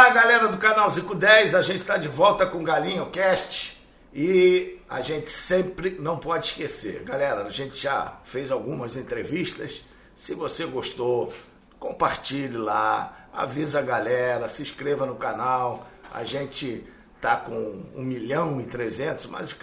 [0.00, 3.76] Olá, galera do canal Zico 10, a gente está de volta com Galinho Cast
[4.14, 7.02] e a gente sempre não pode esquecer.
[7.02, 9.84] Galera, a gente já fez algumas entrevistas.
[10.14, 11.30] Se você gostou,
[11.78, 15.86] compartilhe lá, avisa a galera, se inscreva no canal.
[16.14, 16.82] A gente
[17.20, 17.52] tá com
[17.94, 19.54] 1 milhão e 300, mas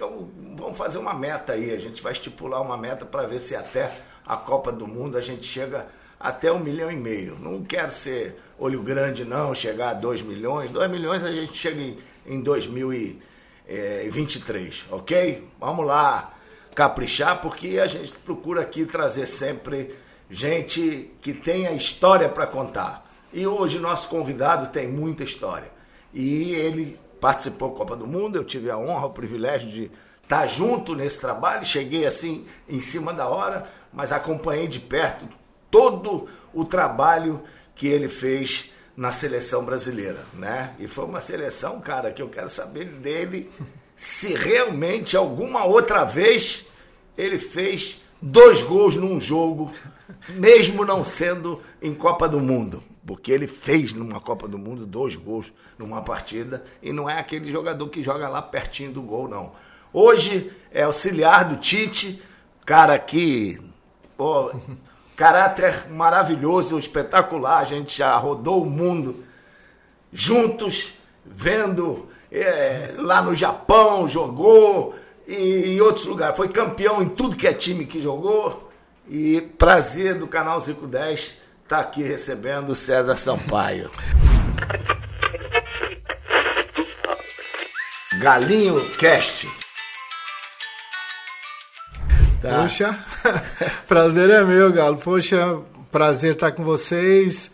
[0.55, 1.71] vamos fazer uma meta aí.
[1.71, 3.91] A gente vai estipular uma meta para ver se até
[4.23, 5.87] a Copa do Mundo a gente chega
[6.19, 7.39] até um milhão e meio.
[7.39, 10.71] Não quero ser olho grande, não, chegar a 2 milhões.
[10.71, 15.47] 2 milhões a gente chega em, em 2023, ok?
[15.59, 16.33] Vamos lá
[16.73, 19.93] caprichar, porque a gente procura aqui trazer sempre
[20.29, 23.07] gente que tenha história para contar.
[23.33, 25.71] E hoje nosso convidado tem muita história.
[26.13, 29.89] E ele participou da Copa do Mundo, eu tive a honra, o privilégio de
[30.23, 31.65] estar junto nesse trabalho.
[31.65, 35.27] Cheguei assim em cima da hora, mas acompanhei de perto
[35.69, 37.43] todo o trabalho
[37.77, 40.73] que ele fez na seleção brasileira, né?
[40.79, 43.49] E foi uma seleção, cara, que eu quero saber dele
[43.95, 46.65] se realmente alguma outra vez
[47.15, 49.71] ele fez dois gols num jogo,
[50.29, 52.81] mesmo não sendo em Copa do Mundo.
[53.05, 57.49] Porque ele fez numa Copa do Mundo dois gols numa partida e não é aquele
[57.49, 59.53] jogador que joga lá pertinho do gol, não.
[59.93, 62.21] Hoje é auxiliar do Tite,
[62.65, 63.61] cara que
[64.17, 64.51] pô,
[65.17, 67.57] caráter maravilhoso, espetacular.
[67.57, 69.25] A gente já rodou o mundo
[70.13, 70.93] juntos,
[71.25, 74.95] vendo é, lá no Japão, jogou
[75.27, 76.37] e em outros lugares.
[76.37, 78.71] Foi campeão em tudo que é time que jogou.
[79.09, 83.89] E prazer do canal 510 estar tá aqui recebendo o César Sampaio.
[88.19, 89.49] Galinho Cast.
[92.41, 92.61] Tá.
[92.61, 92.97] Poxa,
[93.87, 94.97] prazer é meu, Galo.
[94.97, 95.59] Poxa,
[95.91, 97.51] prazer estar com vocês.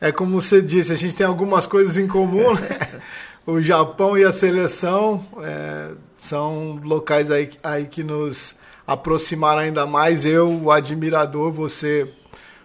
[0.00, 2.54] É como você disse, a gente tem algumas coisas em comum.
[2.54, 3.00] Né?
[3.46, 8.54] O Japão e a seleção é, são locais aí, aí que nos
[8.86, 10.24] aproximaram ainda mais.
[10.24, 12.10] Eu, o admirador, você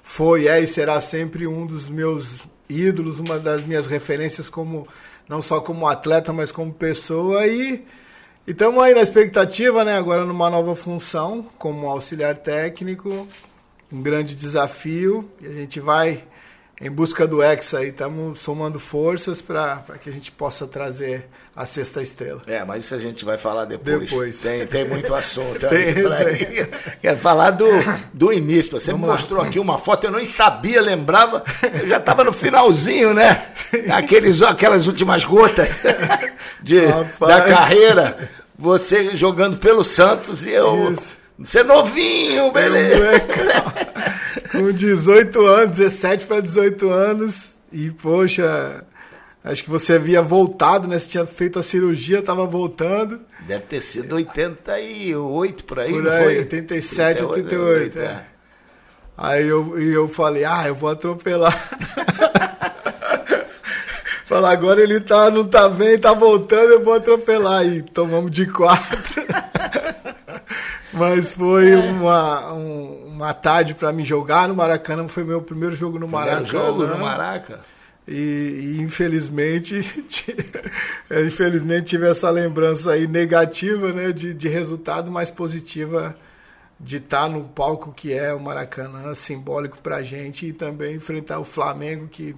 [0.01, 4.87] foi, é e será sempre um dos meus ídolos, uma das minhas referências como
[5.27, 7.85] não só como atleta, mas como pessoa e
[8.49, 9.95] e estamos aí na expectativa, né?
[9.95, 13.27] Agora numa nova função, como auxiliar técnico,
[13.93, 15.29] um grande desafio.
[15.39, 16.23] E a gente vai
[16.81, 21.63] em busca do Hexa aí, estamos somando forças para que a gente possa trazer a
[21.63, 22.41] sexta estrela.
[22.47, 23.99] É, mas isso a gente vai falar depois.
[23.99, 24.37] Depois.
[24.37, 25.59] Tem, tem muito assunto.
[25.69, 26.67] tem, tem.
[27.01, 27.67] Quero falar do,
[28.11, 28.79] do início.
[28.79, 29.47] Você Vamos mostrou lá.
[29.47, 31.43] aqui uma foto, eu nem sabia, lembrava.
[31.79, 33.51] Eu já estava no finalzinho, né?
[33.93, 35.83] Aqueles, aquelas últimas gotas
[36.63, 36.81] de,
[37.19, 40.91] da carreira você jogando pelo Santos e eu.
[40.91, 41.17] Isso.
[41.39, 43.21] Você novinho, beleza?
[44.51, 47.55] Com 18 anos, 17 para 18 anos.
[47.71, 48.83] E, poxa,
[49.41, 50.99] acho que você havia voltado, né?
[50.99, 53.21] Você tinha feito a cirurgia, estava voltando.
[53.47, 56.37] Deve ter sido 88 por aí, por aí, foi?
[56.39, 57.97] 87, 88.
[57.97, 58.03] 88, é.
[58.03, 58.25] é.
[59.17, 61.53] Aí eu, eu falei, ah, eu vou atropelar.
[64.29, 67.65] Fala, agora ele tá, não tá bem, tá voltando, eu vou atropelar.
[67.65, 69.23] E tomamos de quatro.
[70.93, 71.75] Mas foi é.
[71.75, 75.07] uma, um, uma tarde para me jogar no Maracanã.
[75.07, 76.45] Foi meu primeiro jogo no Maracanã.
[76.45, 77.59] jogo no Maraca.
[78.07, 79.73] E, e, infelizmente,
[81.25, 86.15] infelizmente tive essa lembrança aí negativa, né, de, de resultado, mais positiva
[86.79, 91.39] de estar tá no palco que é o Maracanã, simbólico pra gente e também enfrentar
[91.39, 92.35] o Flamengo que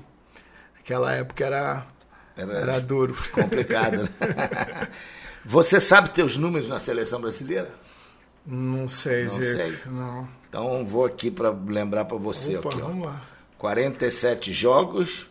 [0.83, 1.85] Aquela época era,
[2.35, 3.15] era, era duro.
[3.31, 4.87] Complicado, né?
[5.45, 7.69] Você sabe teus números na seleção brasileira?
[8.45, 9.79] Não sei, Não sei.
[9.85, 10.27] Não.
[10.49, 12.57] Então vou aqui para lembrar para você.
[12.57, 13.21] Opa, aqui, vamos lá.
[13.59, 15.27] 47 jogos,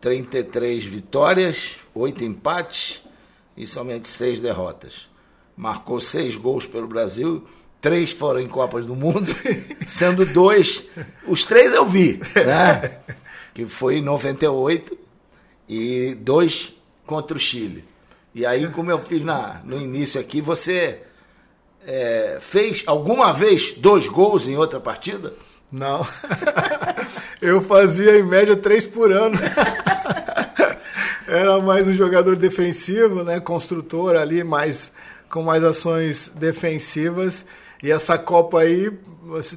[0.00, 3.02] 33 vitórias, 8 empates
[3.56, 5.08] e somente 6 derrotas.
[5.56, 7.46] Marcou 6 gols pelo Brasil,
[7.80, 9.26] 3 foram em Copas do Mundo,
[9.88, 10.84] sendo dois.
[11.26, 13.00] Os três eu vi, né?
[13.54, 14.98] que foi em 98
[15.68, 16.74] e dois
[17.06, 17.84] contra o Chile.
[18.34, 21.02] E aí, como eu fiz na, no início aqui, você
[21.86, 25.32] é, fez alguma vez dois gols em outra partida?
[25.70, 26.04] Não.
[27.40, 29.36] eu fazia em média três por ano.
[31.28, 33.40] Era mais um jogador defensivo, né?
[33.40, 34.92] Construtor ali, mais
[35.28, 37.46] com mais ações defensivas.
[37.82, 38.90] E essa Copa aí,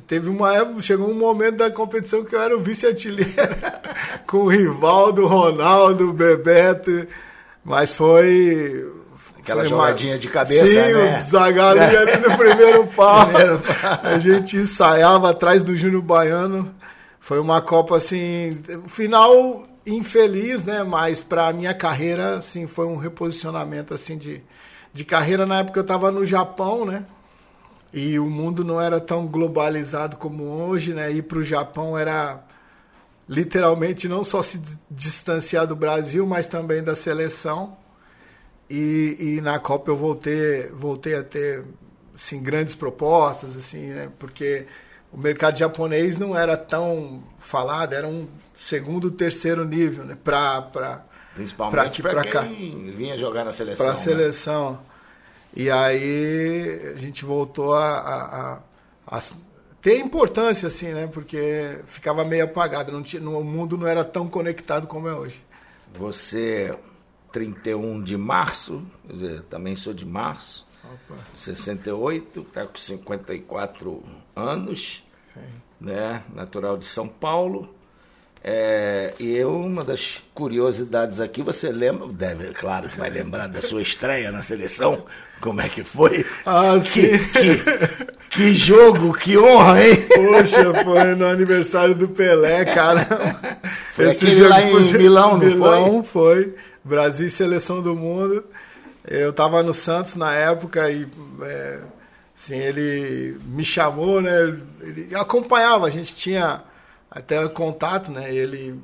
[0.05, 3.31] teve uma época, chegou um momento da competição que eu era o vice-artilheiro,
[4.27, 7.07] com o Rivaldo, Ronaldo, Bebeto,
[7.63, 8.93] mas foi.
[9.39, 10.19] Aquela foi jogadinha uma...
[10.19, 11.19] de cabeça, Sim, né?
[11.19, 13.25] o Zagalli ali no primeiro pau.
[13.27, 13.99] primeiro pau.
[14.03, 16.73] A gente ensaiava atrás do Júnior Baiano.
[17.19, 18.61] Foi uma Copa assim.
[18.87, 20.83] Final infeliz, né?
[20.83, 24.41] Mas para a minha carreira, assim, foi um reposicionamento assim de,
[24.93, 25.45] de carreira.
[25.45, 27.05] Na época eu estava no Japão, né?
[27.93, 31.11] E o mundo não era tão globalizado como hoje, né?
[31.11, 32.43] Ir para o Japão era
[33.27, 37.77] literalmente não só se distanciar do Brasil, mas também da seleção.
[38.69, 41.63] E, e na Copa eu voltei, voltei a ter
[42.13, 44.09] assim, grandes propostas, assim, né?
[44.19, 44.65] Porque
[45.11, 50.17] o mercado japonês não era tão falado, era um segundo, terceiro nível, né?
[50.21, 50.61] Pra,
[51.33, 52.41] Principalmente para quem cá.
[52.41, 53.85] vinha jogar na seleção.
[53.85, 54.01] Para a né?
[54.01, 54.79] seleção.
[55.59, 58.53] E aí a gente voltou a, a,
[59.07, 59.19] a, a,
[59.81, 61.07] ter importância, assim, né?
[61.07, 62.91] Porque ficava meio apagado.
[62.91, 65.41] Não tinha, no, o mundo não era tão conectado como é hoje.
[65.95, 66.77] Você,
[67.31, 71.19] 31 de março, quer dizer, também sou de março, Opa.
[71.33, 74.03] 68, está com 54
[74.35, 75.03] anos,
[75.33, 75.39] Sim.
[75.81, 76.23] né?
[76.35, 77.75] natural de São Paulo.
[78.43, 83.61] É, e eu, uma das curiosidades aqui, você lembra, deve, claro que vai lembrar da
[83.61, 85.05] sua estreia na seleção,
[85.41, 86.25] como é que foi?
[86.45, 87.09] Ah, sim.
[87.11, 89.95] Que, que, jogo, que honra, hein?
[90.13, 93.05] Poxa, foi no aniversário do Pelé, cara.
[93.91, 96.43] Foi Esse jogo lá em foi, Milão, não Milão foi?
[96.43, 96.55] foi?
[96.83, 98.45] Brasil Seleção do Mundo.
[99.07, 101.07] Eu estava no Santos na época e
[101.41, 101.79] é,
[102.37, 104.55] assim, ele me chamou, né?
[104.81, 106.61] Ele acompanhava, a gente tinha
[107.09, 108.33] até contato, né?
[108.33, 108.79] Ele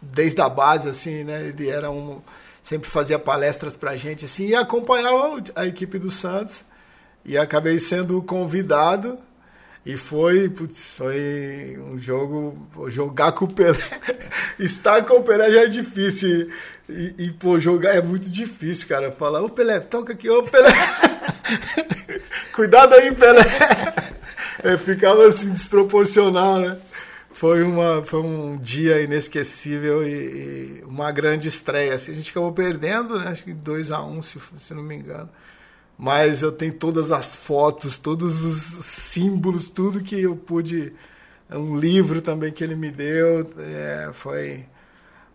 [0.00, 1.48] desde a base, assim, né?
[1.48, 2.20] Ele era um
[2.62, 6.66] sempre fazia palestras pra gente, assim, e acompanhava a equipe do Santos.
[7.24, 9.18] E acabei sendo convidado
[9.88, 13.78] e foi, putz, foi um jogo, jogar com o Pelé,
[14.60, 16.50] estar com o Pelé já é difícil.
[16.88, 19.10] E, e, pô, jogar é muito difícil, cara.
[19.10, 20.68] Falar, ô Pelé, toca aqui, ô Pelé.
[22.52, 23.42] Cuidado aí, Pelé.
[24.60, 26.76] É, ficava assim, desproporcional, né?
[27.38, 31.94] Foi, uma, foi um dia inesquecível e, e uma grande estreia.
[31.94, 33.28] Assim, a gente acabou perdendo, né?
[33.28, 35.30] Acho que 2 a 1 um, se, se não me engano.
[35.96, 40.92] Mas eu tenho todas as fotos, todos os símbolos, tudo que eu pude.
[41.48, 43.48] Um livro também que ele me deu.
[43.56, 44.66] É, foi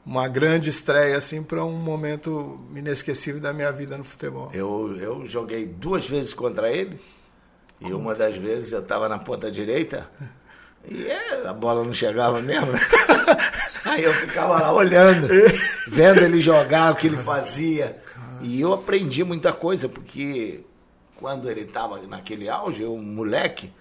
[0.05, 4.51] uma grande estreia assim para um momento inesquecível da minha vida no futebol.
[4.53, 6.99] Eu, eu joguei duas vezes contra ele
[7.79, 10.11] e uma das vezes eu estava na ponta direita
[10.89, 12.71] e é, a bola não chegava mesmo.
[13.85, 15.27] Aí eu ficava lá olhando,
[15.87, 17.97] vendo ele jogar, o que ele fazia.
[18.41, 20.61] E eu aprendi muita coisa, porque
[21.15, 23.71] quando ele estava naquele auge, um moleque,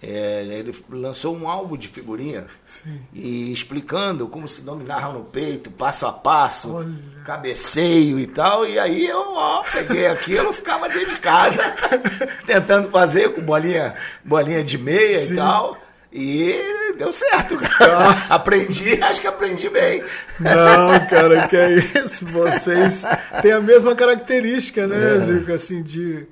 [0.00, 3.00] é, ele lançou um álbum de figurinha Sim.
[3.12, 6.94] e explicando como se dominava no peito, passo a passo, Olha.
[7.24, 8.64] cabeceio e tal.
[8.64, 11.62] E aí eu ó, peguei aquilo, ficava dentro de casa
[12.46, 13.94] tentando fazer com bolinha,
[14.24, 15.32] bolinha de meia Sim.
[15.32, 15.76] e tal.
[16.12, 17.98] E deu certo, cara.
[17.98, 18.34] Ah.
[18.36, 20.02] aprendi, acho que aprendi bem.
[20.40, 22.24] Não, cara, que é isso.
[22.26, 23.04] Vocês
[23.42, 25.20] têm a mesma característica, né, é.
[25.20, 26.26] Zico, assim, de,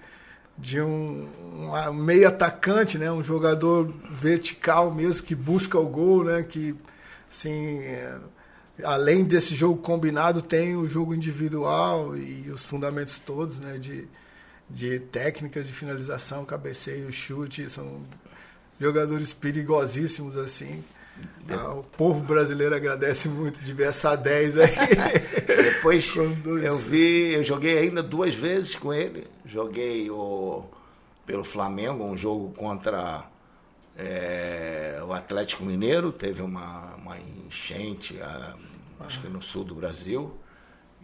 [0.56, 3.12] de um, um meio atacante, né?
[3.12, 6.43] Um jogador vertical mesmo, que busca o gol, né?
[6.43, 6.75] Que,
[7.31, 8.17] assim, é,
[8.82, 13.76] além desse jogo combinado, tem o jogo individual e os fundamentos todos, né?
[13.76, 14.08] De,
[14.70, 18.02] de técnicas de finalização, cabeceio, chute, são
[18.81, 20.84] jogadores perigosíssimos assim.
[21.49, 24.70] Ah, o povo brasileiro agradece muito de ver essa 10 aí.
[25.46, 29.27] Depois eu vi, eu joguei ainda duas vezes com ele.
[29.44, 30.65] Joguei o
[31.24, 33.29] pelo Flamengo, um jogo contra
[33.96, 38.55] é, o Atlético Mineiro, teve uma, uma enchente, a,
[39.00, 40.32] acho que no sul do Brasil.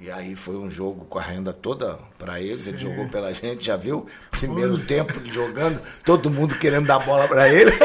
[0.02, 2.66] E aí foi um jogo com a renda toda para eles.
[2.66, 4.04] Ele jogou pela gente, já viu?
[4.32, 4.82] Primeiro Ui.
[4.82, 7.70] tempo jogando, todo mundo querendo dar bola para ele.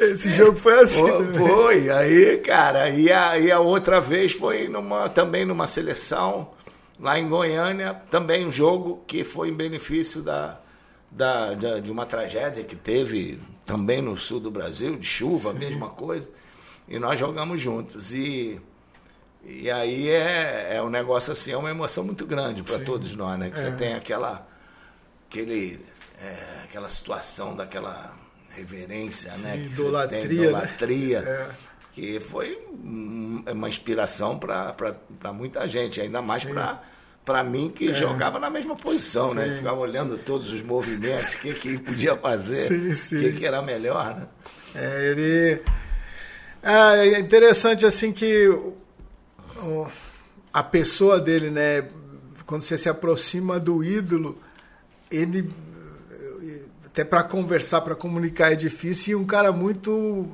[0.00, 1.06] Esse jogo foi assim.
[1.06, 1.90] Foi, foi.
[1.90, 6.50] aí, cara, e a, e a outra vez foi numa, também numa seleção
[6.98, 10.58] lá em Goiânia, também um jogo que foi em benefício da,
[11.08, 15.58] da, de, de uma tragédia que teve também no sul do Brasil, de chuva, Sim.
[15.58, 16.28] mesma coisa.
[16.88, 18.12] E nós jogamos juntos.
[18.12, 18.60] E,
[19.44, 23.38] e aí é, é um negócio assim, é uma emoção muito grande para todos nós,
[23.38, 23.50] né?
[23.50, 23.62] Que é.
[23.62, 24.46] você tem aquela,
[25.28, 25.84] aquele,
[26.20, 28.14] é, aquela situação daquela
[28.50, 29.56] reverência, Sim, né?
[29.56, 30.20] Que idolatria.
[30.20, 31.20] Tem, idolatria.
[31.22, 31.30] Né?
[31.30, 31.50] É.
[31.92, 36.82] Que foi uma inspiração para muita gente, ainda mais para
[37.24, 37.94] para mim que é.
[37.94, 39.44] jogava na mesma posição, né?
[39.44, 39.50] sim.
[39.50, 39.56] né?
[39.58, 44.16] Ficava olhando todos os movimentos, o que, que podia fazer, o que, que era melhor,
[44.16, 44.26] né?
[44.74, 45.62] É, ele.
[46.62, 48.48] É, é interessante assim que
[50.52, 51.84] a pessoa dele, né?
[52.46, 54.38] Quando você se aproxima do ídolo,
[55.10, 55.48] ele
[56.86, 60.28] até para conversar, para comunicar é difícil e um cara muito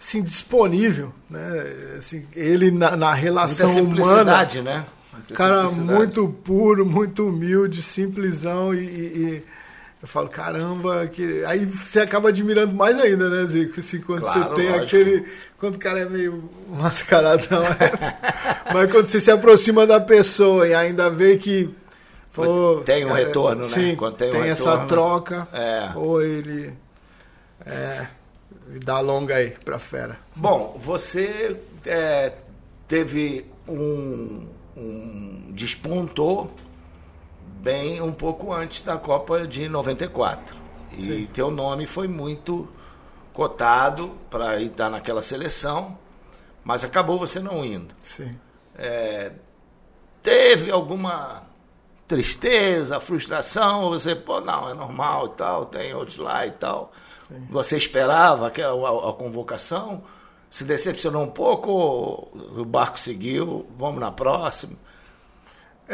[0.00, 1.94] assim, disponível, né?
[1.98, 4.86] Assim, ele na, na relação Muita humana, né?
[5.12, 9.44] Muita cara muito puro, muito humilde, simplesão e- e
[10.02, 11.44] eu falo, caramba, que...
[11.44, 13.78] aí você acaba admirando mais ainda, né, Zico?
[13.78, 14.84] Assim, quando Claro, você tem lógico.
[14.84, 15.28] aquele.
[15.58, 17.62] Quando o cara é meio mascaradão.
[17.64, 21.72] é- Mas quando você se aproxima da pessoa e ainda vê que.
[22.32, 23.68] pô, Tem um é, retorno, né?
[23.68, 25.48] Sim, Quando tem tem, um essa retorno, troca.
[25.52, 25.92] é.
[25.94, 26.72] Ou ele.
[27.64, 28.06] É.
[28.84, 30.18] Dá longa aí pra fera.
[30.34, 31.56] Bom, você
[31.86, 32.32] é,
[32.88, 36.50] teve um, um despontou
[37.62, 40.56] bem um pouco antes da Copa de 94.
[40.98, 41.26] E Sim.
[41.26, 42.68] teu nome foi muito
[43.32, 45.96] cotado para estar naquela seleção,
[46.64, 47.94] mas acabou você não indo.
[48.00, 48.36] Sim.
[48.74, 49.32] É,
[50.22, 51.44] teve alguma
[52.06, 53.88] tristeza, frustração?
[53.90, 56.92] Você, pô, não, é normal e tal, tem outros lá e tal.
[57.48, 60.02] Você esperava que a, a- a convocação?
[60.50, 61.70] Se decepcionou um pouco?
[61.70, 64.76] ou O barco seguiu, vamos na próxima.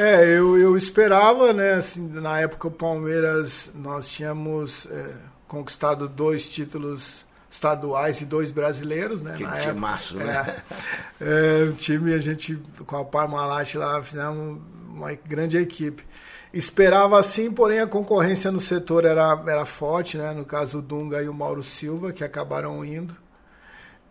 [0.01, 1.73] É, eu, eu esperava, né?
[1.73, 5.15] Assim, na época o Palmeiras nós tínhamos é,
[5.49, 9.33] conquistado dois títulos estaduais e dois brasileiros, né?
[9.33, 9.75] Aquele na época.
[9.75, 10.63] timaço, né?
[11.21, 12.55] É, é, o time, a gente,
[12.87, 16.07] com a Parmalat lá, fizemos uma grande equipe.
[16.55, 20.33] Esperava assim, porém a concorrência no setor era, era forte, né?
[20.33, 23.17] No caso o Dunga e o Mauro Silva, que acabaram indo.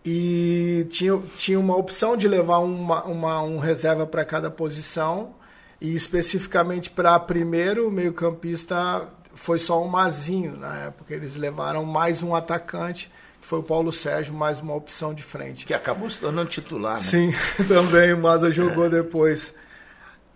[0.03, 5.36] E tinha, tinha uma opção de levar uma, uma, um reserva para cada posição.
[5.79, 11.13] E especificamente para primeiro, o meio-campista foi só um Mazinho na época.
[11.13, 15.65] Eles levaram mais um atacante, que foi o Paulo Sérgio, mais uma opção de frente.
[15.65, 16.99] Que acabou se tornando titular, né?
[17.01, 17.31] Sim,
[17.67, 19.53] também o Maza jogou depois.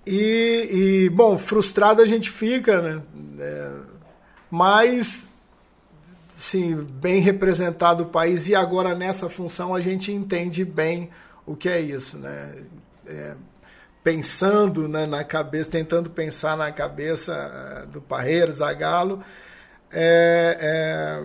[0.05, 3.01] E, e, bom, frustrado a gente fica, né?
[3.39, 3.71] É,
[4.49, 5.27] mas,
[6.35, 11.09] sim, bem representado o país e agora nessa função a gente entende bem
[11.45, 12.55] o que é isso, né?
[13.07, 13.35] É,
[14.03, 19.23] pensando né, na cabeça, tentando pensar na cabeça eh, do Parreira, Zagallo,
[19.91, 21.23] é,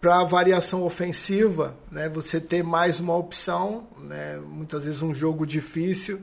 [0.00, 6.20] para variação ofensiva, né, você ter mais uma opção, né, muitas vezes um jogo difícil,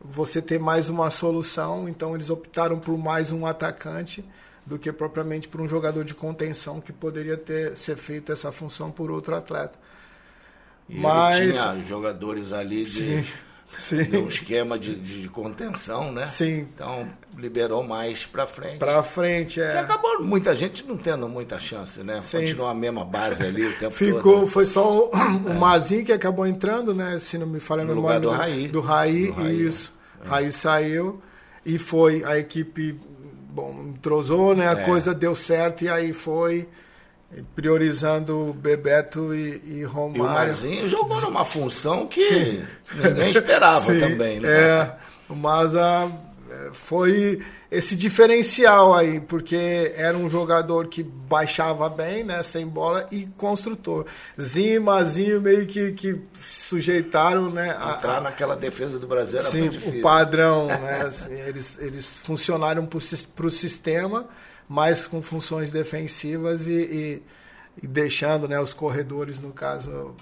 [0.00, 4.24] você ter mais uma solução, então eles optaram por mais um atacante
[4.66, 8.90] do que propriamente por um jogador de contenção que poderia ter ser feita essa função
[8.90, 9.78] por outro atleta.
[10.88, 13.24] E Mas tinha jogadores ali de, Sim,
[13.78, 14.02] sim.
[14.04, 16.26] de um esquema de, de contenção, né?
[16.26, 16.66] Sim.
[16.74, 18.78] Então liberou mais para frente.
[18.78, 22.20] para frente é acabou muita gente não tendo muita chance, né?
[22.20, 22.38] Sim.
[22.40, 24.46] Continua a mesma base ali o tempo Ficou, todo.
[24.46, 27.18] foi só o, o Mazinho que acabou entrando, né?
[27.18, 28.20] Se não me falha a memória.
[28.20, 28.68] do Raí.
[28.68, 29.92] Do Raí, Do Raí, isso.
[30.24, 31.20] Raí saiu
[31.66, 32.22] e foi.
[32.24, 32.98] A equipe,
[33.50, 34.68] bom, entrosou, né?
[34.68, 34.84] A É.
[34.84, 36.68] coisa deu certo e aí foi
[37.54, 40.48] priorizando Bebeto e, e E o Romário.
[40.48, 42.62] Mazinho jogou numa função que
[42.94, 44.48] ninguém esperava Sim, também, né?
[44.48, 44.96] É,
[45.28, 46.10] o Maza
[46.50, 47.40] é, foi
[47.74, 54.06] esse diferencial aí, porque era um jogador que baixava bem, né, sem bola, e construtor.
[54.40, 59.40] Zinho e Mazinho meio que, que se sujeitaram, né, a, Entrar naquela defesa do Brasil
[59.40, 59.98] era Sim, muito difícil.
[59.98, 61.04] o padrão, né?
[61.04, 64.24] assim, eles, eles funcionaram para o sistema,
[64.68, 67.22] mas com funções defensivas e, e,
[67.82, 70.14] e deixando né, os corredores, no caso,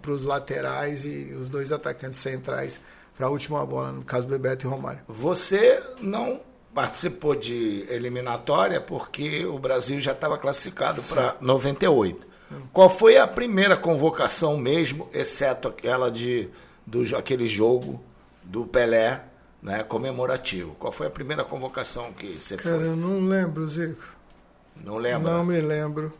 [0.00, 2.80] para os laterais e os dois atacantes centrais
[3.16, 5.00] para a última bola, no caso Bebeto e Romário.
[5.08, 6.40] Você não
[6.74, 12.26] participou de eliminatória porque o Brasil já estava classificado para 98.
[12.72, 16.50] Qual foi a primeira convocação mesmo, exceto aquela de
[16.86, 18.02] do aquele jogo
[18.42, 19.24] do Pelé,
[19.64, 20.76] né, comemorativo?
[20.78, 22.88] Qual foi a primeira convocação que você Cara, foi?
[22.88, 24.14] eu não lembro, Zico.
[24.76, 25.32] Não lembra?
[25.32, 26.12] Não me lembro.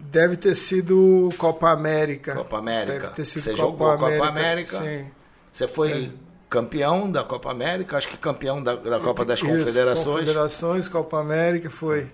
[0.00, 2.34] Deve ter sido Copa América.
[2.34, 2.98] Copa América.
[2.98, 4.28] Deve ter sido Você Copa jogou Copa América.
[4.28, 4.78] América?
[4.78, 5.10] Sim.
[5.52, 6.12] Você foi
[6.50, 10.20] campeão da Copa América, acho que campeão da, da Copa das Isso, Confederações.
[10.20, 12.10] Confederações, Copa América, foi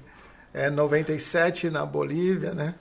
[0.52, 2.75] é, 97 na Bolívia, né?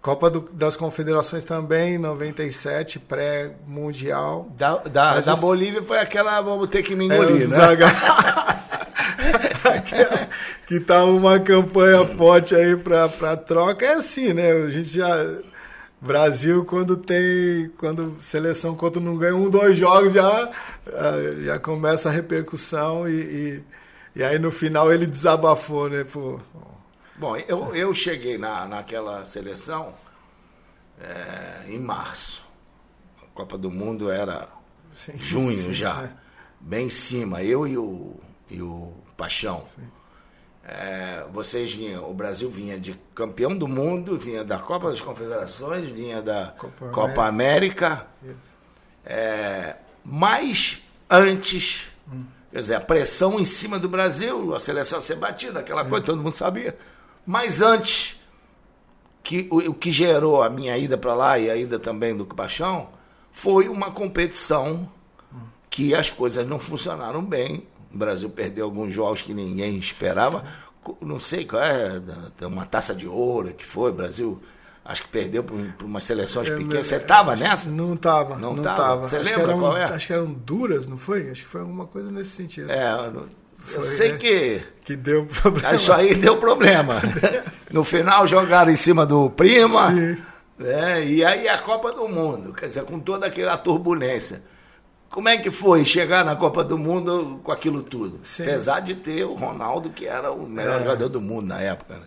[0.00, 4.48] Copa do- das Confederações também, 97, pré-mundial.
[4.56, 7.56] Da, da, da os- Bolívia foi aquela, vamos ter que me É, engolir, o né?
[7.56, 7.86] Zaga-
[10.66, 13.84] que tá uma campanha forte aí pra, pra troca.
[13.84, 14.50] É assim, né?
[14.52, 15.08] A gente já.
[16.00, 17.70] Brasil, quando tem.
[17.76, 20.50] Quando seleção, quando não ganha um, dois jogos, já,
[20.94, 23.64] ah, já começa a repercussão e, e,
[24.16, 26.04] e aí no final ele desabafou, né?
[26.10, 26.40] Pô,
[27.20, 29.94] Bom, eu, eu cheguei na, naquela seleção
[30.98, 32.48] é, em março.
[33.22, 34.48] A Copa do Mundo era
[34.94, 36.16] sim, junho sim, já, né?
[36.58, 38.14] bem em cima, eu e o,
[38.48, 39.66] e o Paixão.
[40.64, 45.90] é, vocês vinham, o Brasil vinha de campeão do mundo, vinha da Copa das Confederações,
[45.90, 48.08] vinha da Copa, Copa América.
[48.22, 48.50] América
[49.04, 52.24] é, mas antes, hum.
[52.50, 55.90] quer dizer, a pressão em cima do Brasil, a seleção ser batida, aquela Sim.
[55.90, 56.78] coisa, todo mundo sabia.
[57.26, 58.18] Mas antes,
[59.22, 62.26] que, o, o que gerou a minha ida para lá e a ida também do
[62.26, 62.88] Paixão,
[63.30, 64.90] foi uma competição
[65.68, 70.44] que as coisas não funcionaram bem o Brasil perdeu alguns jogos que ninguém esperava.
[71.00, 72.00] Não sei qual é,
[72.42, 74.40] uma taça de ouro que foi, o Brasil
[74.84, 76.86] acho que perdeu para umas seleções é, pequenas.
[76.86, 77.68] Você estava nessa?
[77.68, 78.36] Não estava.
[78.36, 79.06] Não estava.
[79.06, 79.84] Você acho lembra qual é?
[79.84, 81.30] Acho que eram duras, não foi?
[81.30, 82.70] Acho que foi alguma coisa nesse sentido.
[82.70, 83.12] É,
[83.68, 84.62] eu foi, sei é, que.
[84.84, 85.74] Que deu problema.
[85.74, 87.00] Isso aí deu problema.
[87.70, 89.92] no final jogaram em cima do Prima.
[89.92, 90.16] Sim.
[90.58, 91.06] Né?
[91.06, 94.42] E aí a Copa do Mundo, quer dizer, com toda aquela turbulência.
[95.08, 98.20] Como é que foi chegar na Copa do Mundo com aquilo tudo?
[98.22, 98.44] Sim.
[98.44, 100.78] Apesar de ter o Ronaldo, que era o melhor é.
[100.80, 101.94] jogador do mundo na época.
[101.94, 102.02] Né?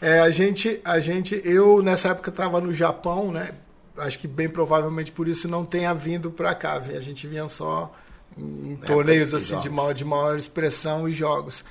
[0.00, 3.52] É, a gente, a gente, eu nessa época estava no Japão, né?
[3.96, 6.74] Acho que bem provavelmente por isso não tenha vindo para cá.
[6.74, 7.90] A gente vinha só
[8.38, 11.64] em torneios assim de maior, de maior expressão e jogos.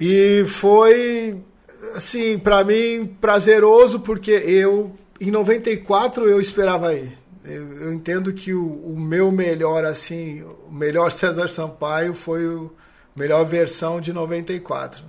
[0.00, 1.42] E foi
[1.94, 7.18] assim, para mim prazeroso porque eu em 94 eu esperava ir.
[7.44, 12.70] Eu, eu entendo que o, o, meu melhor, assim, o melhor César Sampaio foi o
[13.16, 15.02] melhor versão de 94.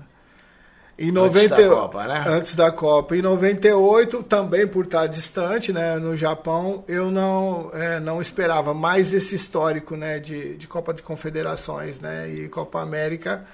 [1.01, 2.23] Em 90, antes da Copa, né?
[2.27, 3.15] Antes da Copa.
[3.15, 9.13] Em 98, também por estar distante, né, no Japão, eu não, é, não esperava mais
[9.13, 13.45] esse histórico, né, de, de Copa de Confederações, né, e Copa América,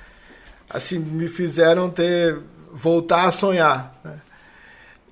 [0.68, 2.36] assim, me fizeram ter,
[2.74, 4.20] voltar a sonhar, né?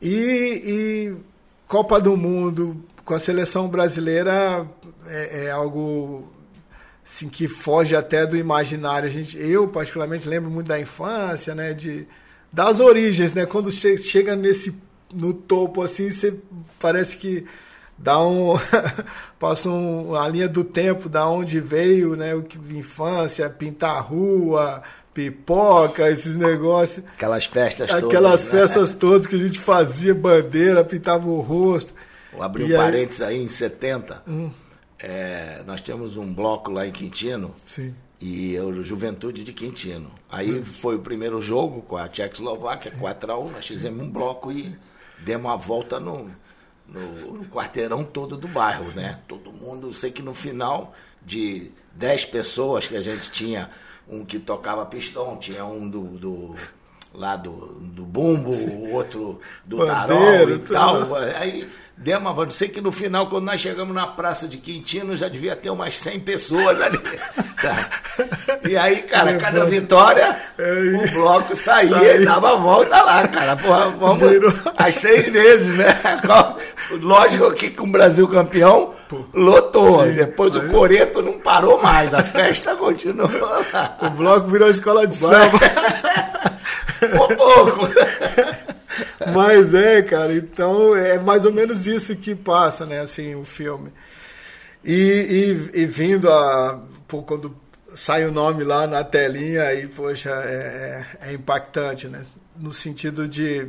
[0.02, 1.16] E, e
[1.68, 4.68] Copa do Mundo, com a seleção brasileira
[5.06, 6.28] é, é, algo
[7.06, 9.08] assim, que foge até do imaginário.
[9.08, 11.74] A gente, eu, particularmente, lembro muito da infância, né?
[11.74, 12.08] De,
[12.54, 13.48] das origens, né?
[13.48, 14.76] Quando você chega nesse
[15.12, 16.38] no topo assim, você
[16.80, 17.46] parece que
[17.98, 18.54] dá um
[19.40, 22.36] passa um, a linha do tempo da onde veio, né?
[22.36, 24.84] O que infância, pintar a rua,
[25.14, 27.04] pipoca, esses negócios.
[27.14, 28.16] Aquelas festas Aquelas todas.
[28.16, 28.52] Aquelas né?
[28.52, 28.98] festas né?
[29.02, 31.92] todas que a gente fazia, bandeira, pintava o rosto.
[32.32, 32.86] Vou abrir e um aí...
[32.86, 34.52] parênteses aí, em 70, hum.
[35.00, 37.54] é, nós temos um bloco lá em Quintino.
[37.66, 37.96] Sim.
[38.26, 40.10] E eu, Juventude de Quintino.
[40.32, 40.64] Aí hum.
[40.64, 43.52] foi o primeiro jogo com a Tchecoslováquia, 4x1.
[43.52, 44.74] Nós fizemos um bloco e
[45.20, 46.32] demos uma volta no,
[46.88, 49.02] no, no quarteirão todo do bairro, Sim.
[49.02, 49.20] né?
[49.28, 53.70] Todo mundo, sei que no final de 10 pessoas que a gente tinha,
[54.08, 56.56] um que tocava pistão, tinha um do, do
[57.14, 61.16] lá do, do bumbo, o outro do Bandeiro, tarol e tal.
[61.36, 62.52] Aí deu uma volta.
[62.52, 65.98] Sei que no final, quando nós chegamos na praça de Quintino, já devia ter umas
[65.98, 67.00] 100 pessoas ali.
[67.64, 67.74] Tá.
[68.68, 73.56] E aí, cara, cada vitória, o bloco saía e dava a volta lá, cara.
[73.56, 74.22] Porra, vamos
[74.76, 75.88] às seis vezes, né?
[77.02, 78.94] Lógico que com o Brasil campeão,
[79.34, 80.06] lotou.
[80.06, 80.14] Sim.
[80.16, 80.66] Depois aí...
[80.66, 83.98] o Coreto não parou mais, a festa continuou lá.
[84.02, 85.60] O bloco virou escola de samba.
[87.38, 87.88] Pouco.
[89.34, 93.92] Mas é, cara, então é mais ou menos isso que passa, né, assim, o filme.
[94.84, 96.82] E, e, e vindo a.
[97.08, 97.56] Pô, quando
[97.94, 102.26] sai o nome lá na telinha, aí, poxa, é, é, é impactante, né?
[102.58, 103.68] No sentido de.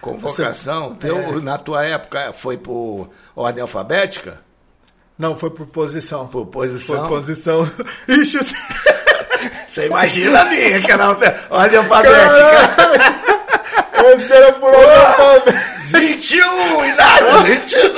[0.00, 0.96] Convocação?
[1.00, 4.40] Você, é, na tua época foi por ordem alfabética?
[5.16, 6.26] Não, foi por posição.
[6.26, 7.06] Por posição?
[7.06, 7.70] Por posição.
[8.08, 8.38] Ixi,
[9.68, 11.10] você imagina a minha, que era
[11.50, 12.68] ordem alfabética.
[12.76, 13.31] Caralho.
[14.30, 15.72] Era por alfabético.
[15.92, 17.92] 21, idade, 22.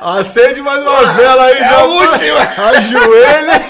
[0.00, 2.40] Acende mais umas velas aí, é a última.
[2.68, 3.60] Ajoelha.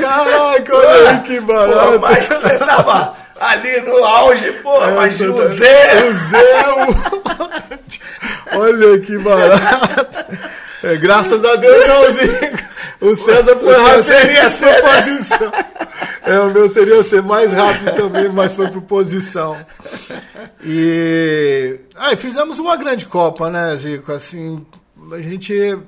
[0.00, 1.92] Caraca, olha aí que barato.
[1.92, 6.02] Pô, mas você tava ali no auge, pô, é, mas o Zé.
[6.02, 6.64] O Zé,
[8.56, 8.60] o...
[8.60, 10.26] olha que barato.
[10.82, 12.70] É, graças a Deus, não, Zico.
[13.00, 14.02] O César foi rápido.
[14.02, 15.52] Seria ser, posição.
[16.22, 19.56] É, o meu seria ser mais rápido também, mas foi por posição.
[20.62, 24.12] E aí fizemos uma grande Copa, né, Zico?
[24.12, 24.64] Assim,
[25.12, 25.78] a gente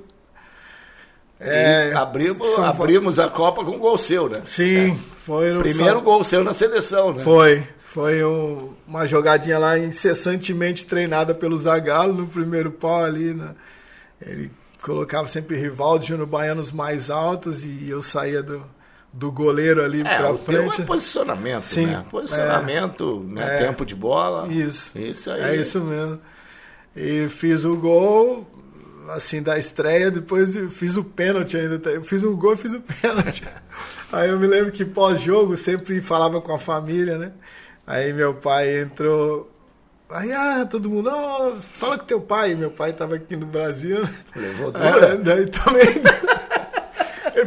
[1.38, 4.40] é, abrimos, abrimos a Copa com um gol seu, né?
[4.45, 6.03] Sim, foi no primeiro São...
[6.03, 7.23] gol seu na seleção, né?
[7.23, 13.55] Foi, foi um, uma jogadinha lá incessantemente treinada pelo Zagallo no primeiro pau ali, né?
[14.25, 14.51] Ele
[14.83, 18.64] colocava sempre Rivaldo, Júnior Baianos mais altos e eu saía do,
[19.12, 20.81] do goleiro ali é, pra frente.
[20.81, 22.05] É posicionamento, Sim, né?
[22.11, 23.57] Posicionamento, é, né?
[23.57, 24.48] É, tempo de bola.
[24.48, 24.96] Isso.
[24.98, 25.42] Isso aí.
[25.42, 26.20] É isso mesmo.
[26.96, 28.46] E fiz o gol.
[29.11, 31.79] assim, da estreia, depois fiz o pênalti ainda.
[31.79, 31.90] Tá?
[31.90, 33.46] Eu fiz um gol e fiz o pênalti.
[34.11, 37.33] Aí eu me lembro que pós-jogo sempre falava com a família, né?
[37.87, 39.51] Aí meu pai entrou.
[40.09, 42.55] Aí, ah, todo mundo, oh, fala com teu pai.
[42.55, 44.07] Meu pai estava aqui no Brasil.
[44.37, 45.16] Levou dura?
[45.16, 46.03] daí também.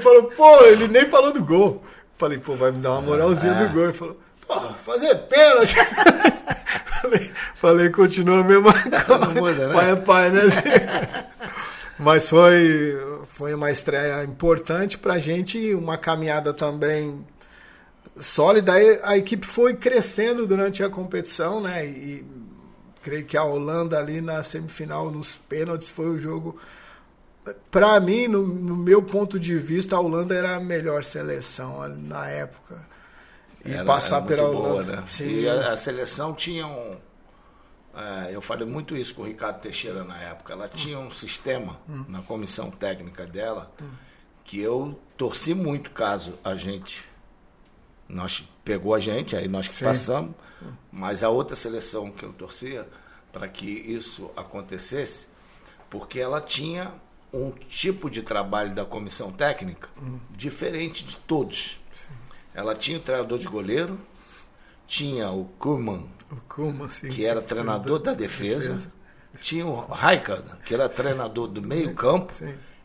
[0.05, 1.83] Falou, pô, ele nem falou do gol.
[2.13, 3.85] Falei, pô, vai me dar uma moralzinha do gol.
[3.85, 5.75] Ele falou, pô, fazer pênalti.
[7.01, 8.71] falei, falei, continua a mesma
[9.03, 9.27] coisa.
[9.33, 9.73] Muda, né?
[9.73, 10.41] Pai é pai, né?
[11.97, 17.25] Mas foi, foi uma estreia importante pra gente, uma caminhada também
[18.17, 18.73] sólida.
[19.03, 21.85] A equipe foi crescendo durante a competição, né?
[21.85, 22.25] E
[23.01, 26.59] creio que a Holanda ali na semifinal, nos pênaltis, foi o jogo.
[27.69, 32.27] Para mim, no, no, meu ponto de vista, a Holanda era a melhor seleção na
[32.27, 32.87] época.
[33.63, 34.83] E era, passar era pela Holanda.
[34.83, 35.03] Boa, né?
[35.05, 35.41] Sim.
[35.41, 36.97] E a, a, seleção tinha um.
[37.95, 40.53] É, eu falei muito isso com o Ricardo Teixeira na época.
[40.53, 42.05] Ela tinha um sistema hum.
[42.07, 43.89] na comissão técnica dela hum.
[44.43, 47.07] que eu torci muito caso a gente
[48.07, 49.85] nós pegou a gente, aí nós que Sim.
[49.85, 50.35] passamos,
[50.91, 52.87] mas a outra seleção que eu torcia
[53.31, 55.27] para que isso acontecesse,
[55.89, 56.93] porque ela tinha
[57.33, 60.19] um tipo de trabalho da comissão técnica hum.
[60.31, 61.79] diferente de todos.
[61.91, 62.07] Sim.
[62.53, 63.99] Ela tinha o treinador de goleiro,
[64.87, 68.91] tinha o Kurman, o sim, que era treinador da defesa, defesa,
[69.41, 72.33] tinha o Raikkonen, que era treinador do meio campo,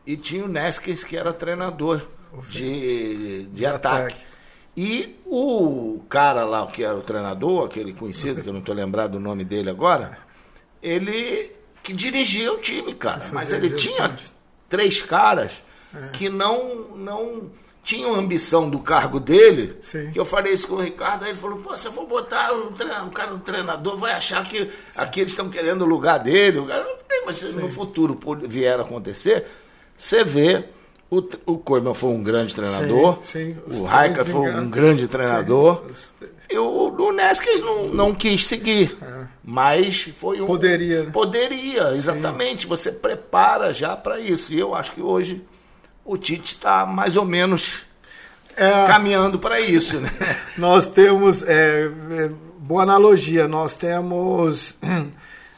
[0.07, 2.07] e tinha o Neskes, que era treinador
[2.49, 4.13] de, de, de ataque.
[4.15, 4.31] ataque.
[4.77, 9.13] E o cara lá, que era o treinador, aquele conhecido, que eu não estou lembrado
[9.13, 10.19] do nome dele agora,
[10.83, 13.23] ele que dirigia o time, cara.
[13.33, 14.15] Mas ele tinha
[14.69, 15.53] três caras
[15.95, 16.09] é.
[16.09, 17.51] que não, não
[17.83, 19.77] tinham ambição do cargo dele.
[19.81, 20.11] Sim.
[20.13, 22.53] Que eu falei isso com o Ricardo, aí ele falou, pô, se eu for botar
[22.53, 22.69] o,
[23.07, 26.59] o cara do treinador, vai achar que aqui eles estão querendo o lugar dele.
[26.59, 26.87] O cara,
[27.27, 29.47] mas se no futuro vier a acontecer,
[29.97, 30.65] você vê
[31.11, 33.19] o, o Koeman foi um grande treinador.
[33.21, 33.81] Sim, sim.
[33.81, 35.83] O Raika foi um grande treinador.
[35.93, 38.97] Sim, e o, Neskes não, não quis seguir.
[39.01, 39.27] É.
[39.45, 40.47] Mas foi um.
[40.47, 41.05] Poderia.
[41.05, 41.11] Né?
[41.11, 42.67] Poderia, exatamente.
[42.67, 44.53] Você prepara já para isso.
[44.53, 45.43] E eu acho que hoje
[46.05, 47.83] o Tite está mais ou menos
[48.57, 50.01] é, caminhando para isso.
[50.01, 50.11] Né?
[50.59, 51.43] nós temos.
[51.45, 53.47] É, é, boa analogia.
[53.47, 54.77] Nós temos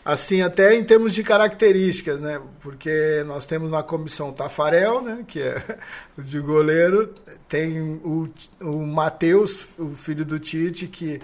[0.04, 2.40] assim até em termos de características, né?
[2.60, 5.24] Porque nós temos na comissão Tafarel, né?
[5.26, 5.78] Que é
[6.18, 7.14] de goleiro,
[7.48, 8.28] tem o,
[8.60, 11.20] o Matheus, o filho do Tite, que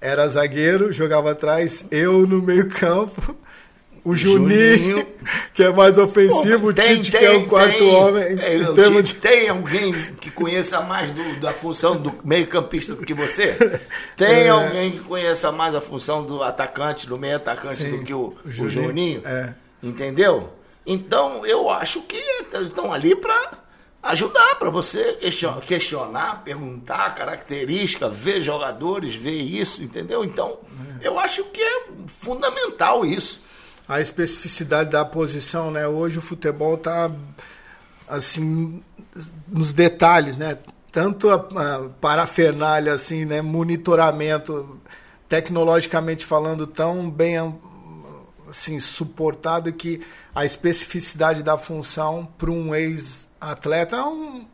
[0.00, 3.36] era zagueiro, jogava atrás, eu no meio campo
[4.04, 5.06] o Juninho, Juninho,
[5.52, 8.22] que é mais ofensivo, Pô, tem, o Tite, tem, que é o quarto tem, homem.
[8.40, 9.14] É, o de...
[9.14, 13.80] Tem alguém que conheça mais do, da função do meio-campista do que você?
[14.16, 14.48] Tem é.
[14.48, 18.80] alguém que conheça mais a função do atacante, do meio-atacante do que o, o Juninho?
[18.80, 19.54] O Juninho é.
[19.82, 20.52] Entendeu?
[20.86, 23.58] Então, eu acho que eles estão ali para
[24.02, 25.18] ajudar, para você
[25.66, 30.24] questionar, perguntar característica, ver jogadores, ver isso, entendeu?
[30.24, 30.58] Então,
[31.00, 31.08] é.
[31.08, 33.40] eu acho que é fundamental isso
[33.90, 35.84] a especificidade da posição, né?
[35.84, 37.10] Hoje o futebol está
[38.08, 38.84] assim
[39.48, 40.58] nos detalhes, né?
[40.92, 43.42] Tanto a, a parafernália assim, né?
[43.42, 44.80] Monitoramento
[45.28, 47.34] tecnologicamente falando tão bem
[48.48, 50.00] assim suportado que
[50.32, 54.46] a especificidade da função para um ex-atleta um,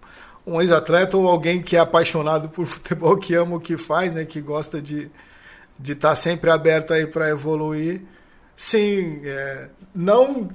[0.47, 4.25] um ex-atleta ou alguém que é apaixonado por futebol, que ama o que faz, né?
[4.25, 5.11] Que gosta de
[5.79, 8.16] de estar tá sempre aberto aí para evoluir
[8.57, 10.49] Sim, é, não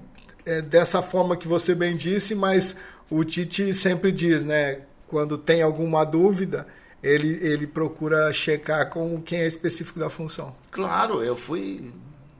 [0.44, 2.76] é, dessa forma que você bem disse, mas
[3.10, 4.82] o Tite sempre diz, né?
[5.08, 6.66] Quando tem alguma dúvida,
[7.04, 10.56] ele, ele procura checar com quem é específico da função.
[10.72, 11.94] Claro, eu fui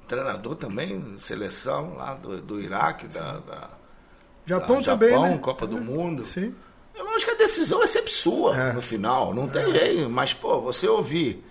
[0.08, 3.70] treinador também, seleção lá do, do Iraque, da, da,
[4.46, 5.38] Japão da também, Japão, né?
[5.38, 6.24] Copa do Mundo.
[6.24, 6.54] Sim.
[6.96, 8.74] Eu acho que a decisão é sempre sua é.
[8.74, 9.70] no final, não tem é.
[9.70, 10.10] jeito.
[10.10, 11.44] Mas, pô, você ouvir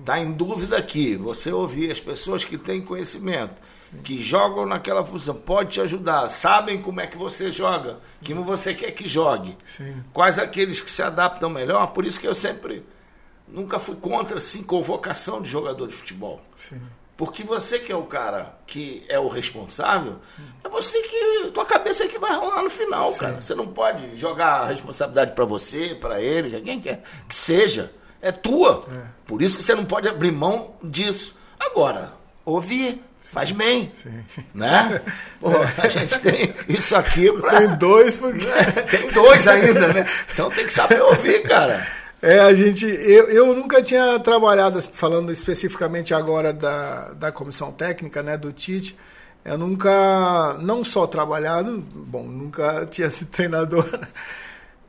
[0.00, 1.16] Está em dúvida aqui.
[1.16, 3.56] Você ouvir as pessoas que têm conhecimento,
[3.90, 3.98] Sim.
[4.02, 6.28] que jogam naquela função, pode te ajudar.
[6.28, 9.56] Sabem como é que você joga, como você quer que jogue.
[9.64, 10.02] Sim.
[10.12, 11.88] Quais aqueles que se adaptam melhor.
[11.88, 12.84] Por isso que eu sempre
[13.48, 16.40] nunca fui contra assim, convocação de jogador de futebol.
[16.54, 16.80] Sim.
[17.16, 20.18] Porque você que é o cara que é o responsável,
[20.64, 21.50] é você que.
[21.52, 23.40] Tua cabeça é que vai rolar no final, cara.
[23.40, 27.92] Você não pode jogar a responsabilidade para você, para ele, quem quer que seja
[28.24, 28.82] é tua.
[28.90, 29.02] É.
[29.26, 31.36] Por isso que você não pode abrir mão disso.
[31.60, 32.12] Agora,
[32.44, 33.90] ouvir faz bem.
[33.92, 34.24] Sim.
[34.54, 35.02] Né?
[35.40, 37.58] Pô, a gente tem isso aqui pra...
[37.58, 38.46] Tem dois, porque.
[38.90, 40.06] tem dois ainda, né?
[40.32, 41.86] Então tem que saber ouvir, cara.
[42.22, 42.86] É, a gente.
[42.86, 48.96] Eu, eu nunca tinha trabalhado, falando especificamente agora da, da comissão técnica, né, do Tite.
[49.44, 53.86] eu nunca, não só trabalhado, bom, nunca tinha sido treinador,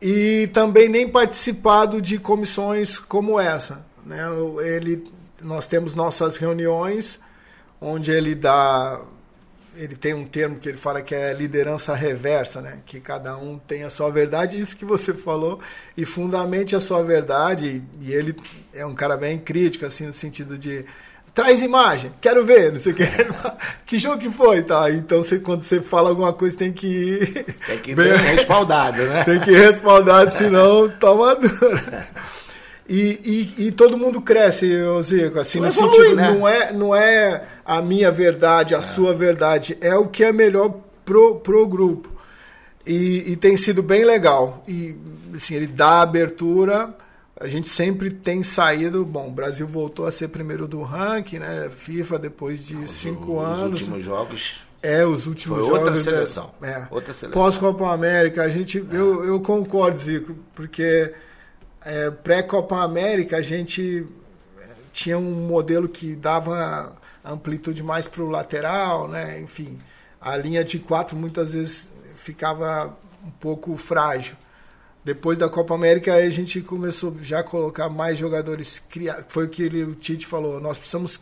[0.01, 3.85] e também nem participado de comissões como essa.
[4.05, 4.19] Né?
[4.63, 5.03] Ele,
[5.41, 7.19] nós temos nossas reuniões
[7.79, 9.01] onde ele dá
[9.77, 12.79] ele tem um termo que ele fala que é liderança reversa, né?
[12.85, 15.59] Que cada um tem a sua verdade, isso que você falou,
[15.97, 18.35] e fundamente a sua verdade, e ele
[18.73, 20.85] é um cara bem crítico, assim, no sentido de
[21.35, 23.03] traz imagem, quero ver, não sei o que.
[23.85, 24.89] que jogo que foi, tá?
[24.89, 29.25] Então você, quando você fala alguma coisa, tem que Tem que ver respaldado, né?
[29.25, 32.07] tem que ir respaldado, senão toma dura.
[32.87, 34.67] E, e, e, todo mundo cresce,
[35.01, 36.31] Zico, assim, no evolui, sentido, né?
[36.31, 38.81] não, é, não é a minha verdade, a é.
[38.81, 40.71] sua verdade, é o que é melhor
[41.03, 42.13] pro, pro grupo.
[42.85, 44.63] E, e, tem sido bem legal.
[44.67, 44.95] E
[45.35, 46.95] assim, ele dá abertura,
[47.39, 49.05] a gente sempre tem saído.
[49.05, 51.69] Bom, o Brasil voltou a ser primeiro do ranking, né?
[51.69, 53.81] FIFA depois de os, cinco os anos.
[53.81, 54.65] Os últimos jogos.
[54.81, 55.83] É, os últimos Foi jogos.
[55.83, 56.51] Outra seleção.
[56.61, 56.87] É.
[56.91, 57.41] Outra seleção.
[57.41, 58.79] Pós-Copa América, a gente.
[58.79, 58.95] É.
[58.95, 61.13] Eu, eu concordo, Zico, porque
[61.83, 64.07] é, pré-Copa América a gente
[64.59, 69.39] é, tinha um modelo que dava amplitude mais para o lateral, né?
[69.39, 69.79] enfim,
[70.21, 72.95] a linha de quatro muitas vezes ficava
[73.25, 74.35] um pouco frágil.
[75.05, 79.49] Depois da Copa América a gente começou já a colocar mais jogadores, criar, foi o
[79.49, 81.21] que ele, o Tite falou, nós precisamos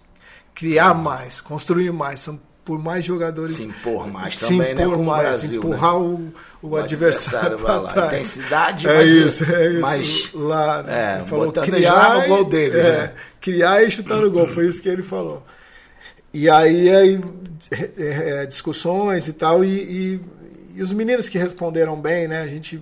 [0.56, 3.58] criar mais, construir mais, são por mais jogadores.
[3.58, 4.84] Se impor mais se também, né?
[4.84, 5.04] impor né?
[5.04, 6.00] mais, Brasil, empurrar né?
[6.00, 8.14] o, o, o, adversário, adversário para trás.
[8.14, 9.82] Intensidade, é mas, isso, é isso.
[9.82, 13.14] Mas, lá, é, ele falou criar no gol dele, é, né?
[13.42, 15.46] criar e chutar no gol, foi isso que ele falou.
[16.34, 17.22] E aí, aí
[17.98, 20.22] é, é, discussões e tal, e, e,
[20.76, 22.42] e, os meninos que responderam bem, né?
[22.42, 22.82] A gente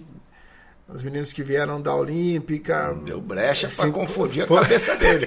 [0.93, 2.95] os meninos que vieram da Olímpica.
[3.05, 4.57] Deu brecha assim, para confundir foi...
[4.57, 5.25] a cabeça dele.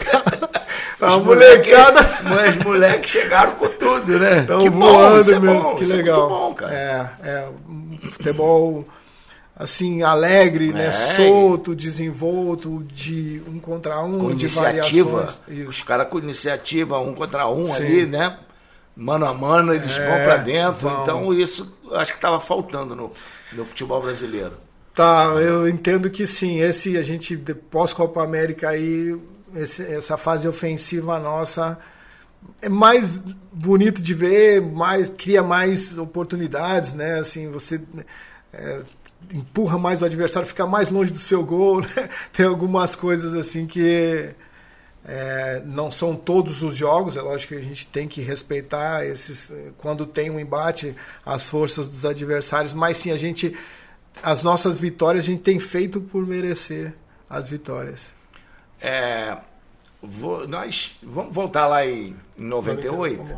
[1.01, 2.01] a molecada.
[2.51, 4.41] Os moleques chegaram com tudo, né?
[4.41, 6.27] Estão voando bom, mesmo, é que legal.
[6.27, 6.75] É bom, cara.
[6.75, 7.49] É, é,
[8.11, 8.87] futebol
[9.57, 10.91] assim, alegre, né?
[10.93, 15.35] Solto, desenvolto, de um contra um, com de iniciativa.
[15.69, 17.77] Os caras com iniciativa, um contra um Sim.
[17.77, 18.39] ali, né?
[18.97, 20.89] Mano a mano, eles é, vão para dentro.
[20.89, 21.03] Vão.
[21.03, 23.13] Então, isso acho que estava faltando no,
[23.53, 24.53] no futebol brasileiro.
[24.95, 26.61] Tá, eu entendo que sim.
[26.61, 29.21] Esse a gente pós-Copa América aí,
[29.57, 31.79] esse, essa fase ofensiva nossa
[32.61, 33.19] é mais
[33.53, 37.19] bonito de ver, mais cria mais oportunidades, né?
[37.19, 37.81] Assim, você
[38.53, 38.83] é,
[39.33, 41.83] empurra mais o adversário, fica mais longe do seu gol.
[41.97, 42.09] Né?
[42.33, 44.31] Tem algumas coisas assim que
[45.07, 49.53] é, não são todos os jogos, é lógico que a gente tem que respeitar esses
[49.77, 50.95] quando tem um embate
[51.27, 53.55] as forças dos adversários, mas sim a gente
[54.23, 56.95] as nossas vitórias a gente tem feito por merecer
[57.29, 58.15] as vitórias.
[58.81, 59.37] É,
[60.03, 63.37] vou, nós vamos voltar lá em, em 98,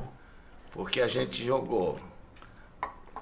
[0.73, 2.01] porque a gente jogou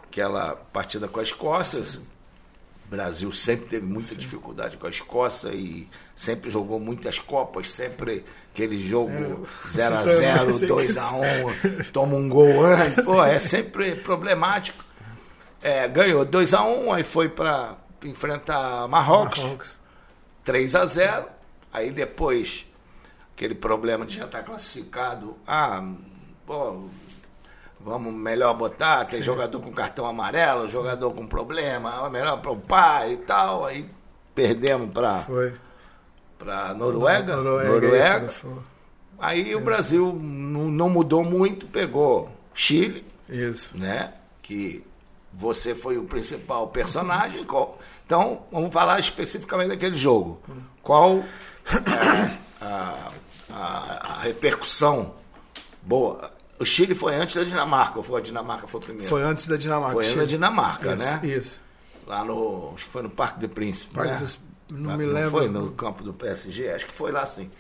[0.05, 1.81] aquela partida com a Escócia.
[1.81, 4.17] O Brasil sempre teve muita Sim.
[4.17, 12.15] dificuldade com a Escócia e sempre jogou muitas Copas, sempre aquele jogo 0x0, 2x1, toma
[12.15, 13.03] um gol antes.
[13.05, 14.85] Pô, é sempre problemático.
[15.65, 17.75] É, ganhou 2 a 1 um, aí foi para
[18.05, 19.81] enfrentar Marrocos, Marrocos.
[20.45, 21.25] 3 a 0
[21.73, 22.67] Aí depois,
[23.35, 25.39] aquele problema de já estar tá classificado.
[25.47, 25.83] Ah,
[26.47, 26.85] pô,
[27.81, 29.27] vamos melhor botar aquele Sim.
[29.27, 33.65] jogador com cartão amarelo, jogador com problema, melhor para o pai e tal.
[33.65, 33.89] Aí
[34.35, 35.25] perdemos para
[36.39, 37.37] para Noruega.
[37.37, 37.71] Noruega.
[37.71, 38.29] Noruega.
[39.19, 43.75] Aí o Brasil não, não mudou muito, pegou Chile, Isso.
[43.75, 44.13] né?
[44.43, 44.85] Que
[45.37, 47.43] você foi o principal personagem.
[48.05, 50.41] Então, vamos falar especificamente daquele jogo.
[50.83, 53.09] Qual é a,
[53.51, 55.15] a, a, repercussão
[55.83, 56.33] boa?
[56.59, 59.09] O Chile foi antes da Dinamarca, ou foi a Dinamarca foi primeiro?
[59.09, 59.95] Foi antes da Dinamarca.
[59.95, 61.21] Foi antes da Dinamarca, isso, né?
[61.25, 61.61] Isso.
[62.07, 62.73] Lá no.
[62.75, 63.95] Acho que foi no Parque do Príncipe.
[63.95, 64.29] Parque né?
[64.71, 65.31] não me lembro.
[65.31, 66.71] Foi no campo do PSG?
[66.71, 67.51] Acho que foi lá sim.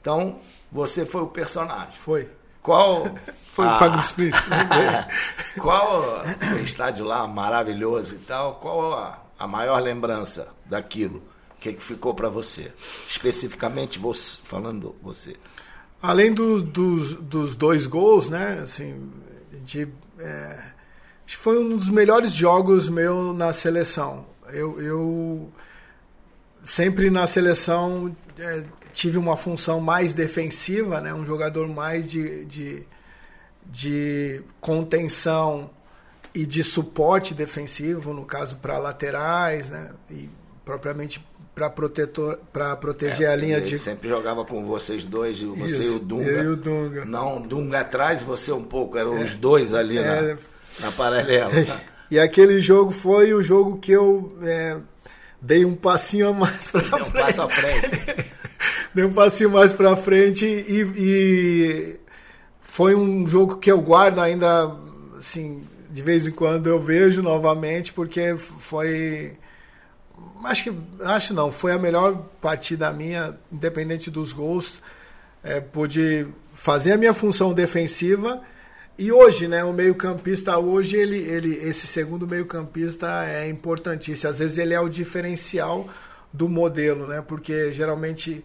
[0.00, 1.98] Então, você foi o personagem.
[1.98, 2.28] Foi.
[2.64, 3.04] Qual.
[3.54, 4.48] Foi o Pago dos Príncipes.
[5.60, 6.24] qual
[6.56, 8.56] o estádio lá maravilhoso e tal?
[8.56, 11.18] Qual a, a maior lembrança daquilo?
[11.52, 12.72] O que, que ficou para você?
[13.08, 15.36] Especificamente você, falando você.
[16.02, 18.58] Além do, dos, dos dois gols, né?
[18.64, 19.08] Assim,
[19.52, 20.58] a gente, é,
[21.28, 24.26] foi um dos melhores jogos meu na seleção.
[24.48, 25.52] Eu, eu
[26.64, 31.12] sempre na seleção é, tive uma função mais defensiva, né?
[31.12, 32.86] um jogador mais de, de,
[33.66, 35.68] de contenção
[36.32, 39.90] e de suporte defensivo, no caso para laterais, né?
[40.08, 40.30] e
[40.64, 41.20] propriamente
[41.54, 45.64] para protetor para proteger é, a linha ele de sempre jogava com vocês dois você
[45.64, 48.98] Isso, e o Dunga eu e o Dunga não Dunga atrás e você um pouco
[48.98, 51.80] eram é, os dois ali é, na, na paralela tá?
[52.10, 54.78] e aquele jogo foi o jogo que eu é,
[55.40, 57.08] dei um passinho a mais para frente.
[57.08, 58.34] Um passo à frente.
[58.94, 61.96] dei um passinho mais para frente e, e,
[62.60, 64.76] foi um jogo que eu guardo ainda,
[65.16, 69.36] assim, de vez em quando eu vejo novamente, porque foi.
[70.44, 70.78] Acho que.
[71.02, 74.80] Acho não, foi a melhor partida minha, independente dos gols.
[75.42, 78.42] É, pude fazer a minha função defensiva
[78.96, 84.30] e hoje, né, o meio-campista hoje ele, ele esse segundo meio-campista é importantíssimo.
[84.30, 85.88] Às vezes ele é o diferencial
[86.32, 87.20] do modelo, né?
[87.20, 88.44] Porque geralmente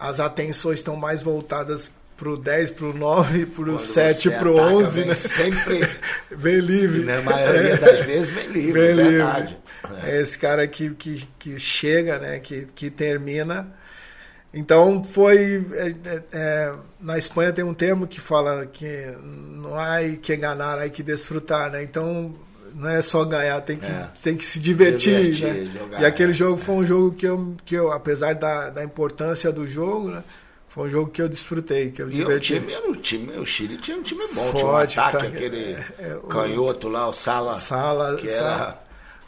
[0.00, 5.14] as atenções estão mais voltadas pro 10, pro 9, pro 7, pro 11, né?
[5.14, 5.80] Sempre
[6.30, 7.04] vem livre.
[7.04, 9.58] Na maioria das vezes vem livre, vem verdade.
[9.84, 10.10] Livre.
[10.10, 10.20] É.
[10.20, 12.38] Esse cara que, que, que chega, né?
[12.40, 13.78] Que, que termina
[14.52, 15.64] então foi.
[15.74, 20.78] É, é, é, na Espanha tem um termo que fala que não há que ganhar,
[20.78, 21.82] há que desfrutar, né?
[21.82, 22.34] Então
[22.80, 24.08] não é só ganhar, tem que, é.
[24.22, 25.32] tem que se divertir.
[25.32, 25.78] divertir né?
[25.78, 29.52] jogar, e aquele jogo foi um jogo que eu, que eu apesar da, da importância
[29.52, 30.24] do jogo, né?
[30.66, 32.54] Foi um jogo que eu desfrutei, que eu e diverti.
[32.54, 35.36] O, time, o, time, o Chile tinha um time bom, Forte, tinha um ataque, tá,
[35.36, 38.78] aquele é, canhoto lá, o Sala, Sala que era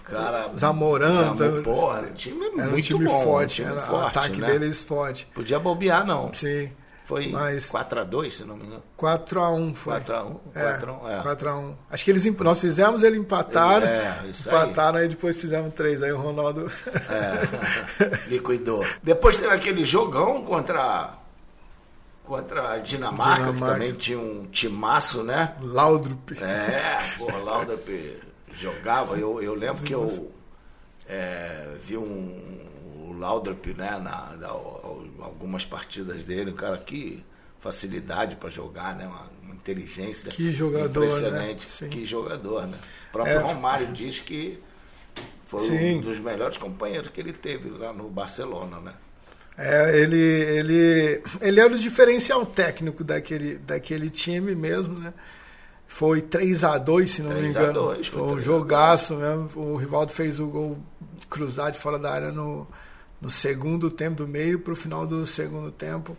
[0.04, 1.36] Cara, Zamorano.
[1.36, 4.40] Zamor, porra, time era muito um time bom, forte, um time era forte, o ataque
[4.40, 4.50] né?
[4.50, 5.26] deles forte.
[5.34, 6.32] Podia bobear, não.
[6.32, 6.70] Sim.
[7.04, 8.82] Foi mas 4x2, se não me engano.
[8.98, 10.00] 4x1 foi.
[10.00, 10.40] 4x1.
[10.54, 11.74] É, 4x1.
[11.90, 13.86] Acho que eles nós fizemos, eles empataram.
[13.86, 15.04] É, empataram, aí.
[15.04, 16.02] aí depois fizemos 3.
[16.02, 16.70] Aí o Ronaldo.
[17.08, 18.84] É, liquidou.
[19.02, 21.18] Depois teve aquele jogão contra.
[22.24, 25.56] Contra a Dinamarca, Dinamarca, que também tinha um timaço, né?
[25.60, 26.30] Laudrup.
[26.40, 27.88] É, porra, Laudrup
[28.52, 29.18] jogava.
[29.18, 30.32] Eu, eu lembro que eu
[31.08, 32.62] é, vi um,
[33.08, 34.54] o Laudrup, né, na, na,
[35.22, 37.24] algumas partidas dele, um cara que
[37.60, 41.88] facilidade para jogar, né, uma, uma, inteligência que jogador, impressionante, né?
[41.88, 42.76] que jogador, né?
[43.08, 44.58] O próprio é, Romário diz que
[45.44, 45.98] foi sim.
[45.98, 48.94] um dos melhores companheiros que ele teve lá no Barcelona, né?
[49.56, 55.14] É, ele, ele, ele era o diferencial técnico daquele, daquele time mesmo, né?
[55.86, 57.72] Foi 3 a 2 se não 3 me engano.
[57.72, 59.50] 2, foi um jogaço mesmo.
[59.54, 60.78] O Rivaldo fez o gol
[61.28, 62.66] cruzado de fora da área no,
[63.22, 66.16] no segundo tempo do meio para o final do segundo tempo.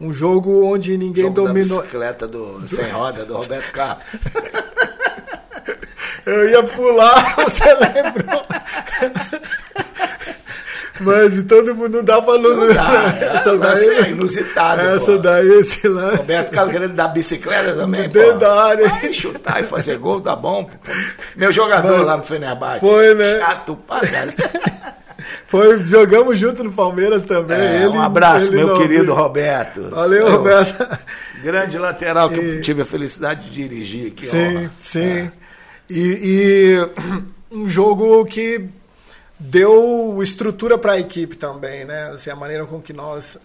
[0.00, 1.76] Um jogo onde ninguém jogo dominou.
[1.76, 4.04] Da bicicleta do, sem roda do Roberto Carlos.
[6.26, 8.44] Eu ia pular, você lembrou?
[11.00, 12.56] Mas todo mundo não dá pra não.
[12.56, 14.80] não dá, essa daí é inusitado.
[14.82, 15.18] Essa pô.
[15.18, 16.18] daí, esse lance.
[16.18, 18.08] Roberto Carlos querendo dar bicicleta também.
[18.08, 18.88] Dentro da área.
[18.88, 20.68] Vai chutar e fazer gol, tá bom.
[21.36, 22.80] Meu jogador Mas lá no Fenerbahçe.
[22.80, 23.38] Foi, né?
[23.38, 24.00] Chato pra
[25.46, 27.58] Foi, jogamos junto no Palmeiras também.
[27.58, 29.90] É, ele, um abraço, meu querido Roberto.
[29.90, 30.98] Valeu, Eu, Roberto.
[31.42, 32.56] Grande lateral que e...
[32.56, 34.26] eu tive a felicidade de dirigir aqui.
[34.26, 35.00] Sim, sim.
[35.00, 35.32] É.
[35.88, 36.90] E, e
[37.50, 38.68] um jogo que
[39.38, 42.10] deu estrutura para a equipe também, né?
[42.12, 43.38] Assim, a maneira com que nós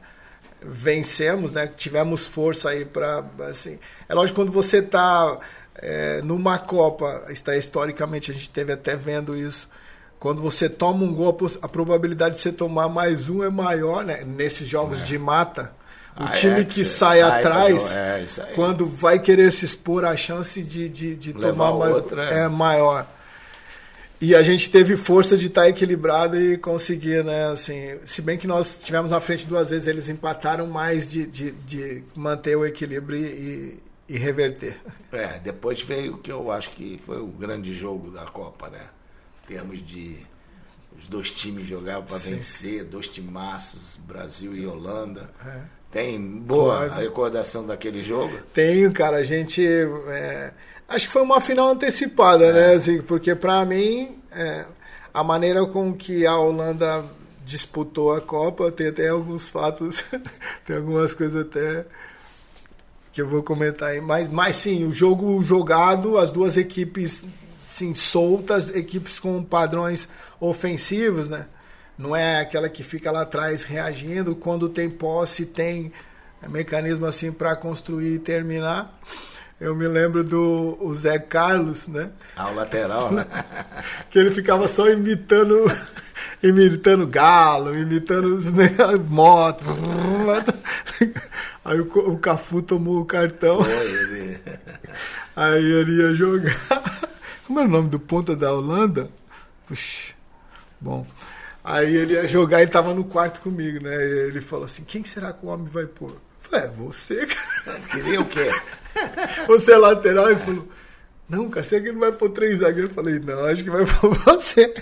[0.62, 1.68] vencemos, né?
[1.68, 3.80] Tivemos força aí para, assim.
[4.10, 5.40] É lógico quando você está
[5.76, 9.70] é, numa Copa, está historicamente a gente teve até vendo isso.
[10.19, 14.23] Quando você toma um gol, a probabilidade de você tomar mais um é maior, né?
[14.25, 15.06] Nesses jogos é.
[15.06, 15.73] de mata.
[16.17, 18.25] O ah, time é, que, que sai, sai, atrás, é,
[18.56, 22.39] quando vai querer se expor, a chance de, de, de tomar mais outra, é.
[22.39, 23.06] é maior.
[24.21, 27.47] E a gente teve força de estar tá equilibrado e conseguir, né?
[27.47, 31.51] Assim, se bem que nós tivemos na frente duas vezes, eles empataram mais de, de,
[31.51, 34.78] de manter o equilíbrio e, e, reverter.
[35.12, 38.82] É, depois veio o que eu acho que foi o grande jogo da Copa, né?
[39.45, 40.17] Em termos de
[40.97, 45.29] os dois times jogavam para vencer, dois timaços, Brasil e Holanda.
[45.45, 45.62] É.
[45.91, 48.38] Tem boa recordação daquele jogo?
[48.53, 49.17] Tenho, cara.
[49.17, 49.65] A gente.
[49.65, 50.51] É
[50.88, 52.67] Acho que foi uma final antecipada, né, é.
[52.67, 52.75] né?
[52.75, 54.65] Assim, porque para mim, é,
[55.13, 57.03] a maneira com que a Holanda
[57.43, 60.03] disputou a Copa, tem até alguns fatos,
[60.65, 61.86] tem algumas coisas até
[63.12, 64.01] que eu vou comentar aí.
[64.01, 67.25] Mas, mas sim, o jogo jogado, as duas equipes
[67.76, 70.08] sim, soltas, equipes com padrões
[70.40, 71.46] ofensivos, né?
[71.98, 75.92] Não é aquela que fica lá atrás reagindo, quando tem posse, tem
[76.48, 78.98] mecanismo assim para construir e terminar.
[79.60, 82.12] Eu me lembro do o Zé Carlos, né?
[82.36, 83.26] Ah, o lateral, né?
[84.10, 85.65] que ele ficava só imitando,
[86.42, 88.69] imitando galo, imitando os né,
[89.10, 89.67] motos.
[91.63, 93.62] Aí o, o Cafu tomou o cartão.
[93.62, 94.40] Foi, ele.
[95.36, 96.86] Aí ele ia jogar.
[97.46, 99.10] Como era o nome do ponta da Holanda?
[99.67, 100.13] Puxa,
[100.79, 101.06] bom.
[101.63, 103.96] Aí ele ia jogar, ele tava no quarto comigo, né?
[103.96, 106.12] E ele falou assim: quem será que o homem vai pôr?
[106.12, 107.25] Eu falei, é você,
[107.65, 107.79] cara.
[107.91, 108.50] Queria o quê?
[109.48, 110.29] Você é lateral?
[110.29, 110.67] Ele falou,
[111.27, 112.91] não, cara, será que ele vai pôr três zagueiros?
[112.91, 114.73] Eu falei, não, acho que vai pôr você.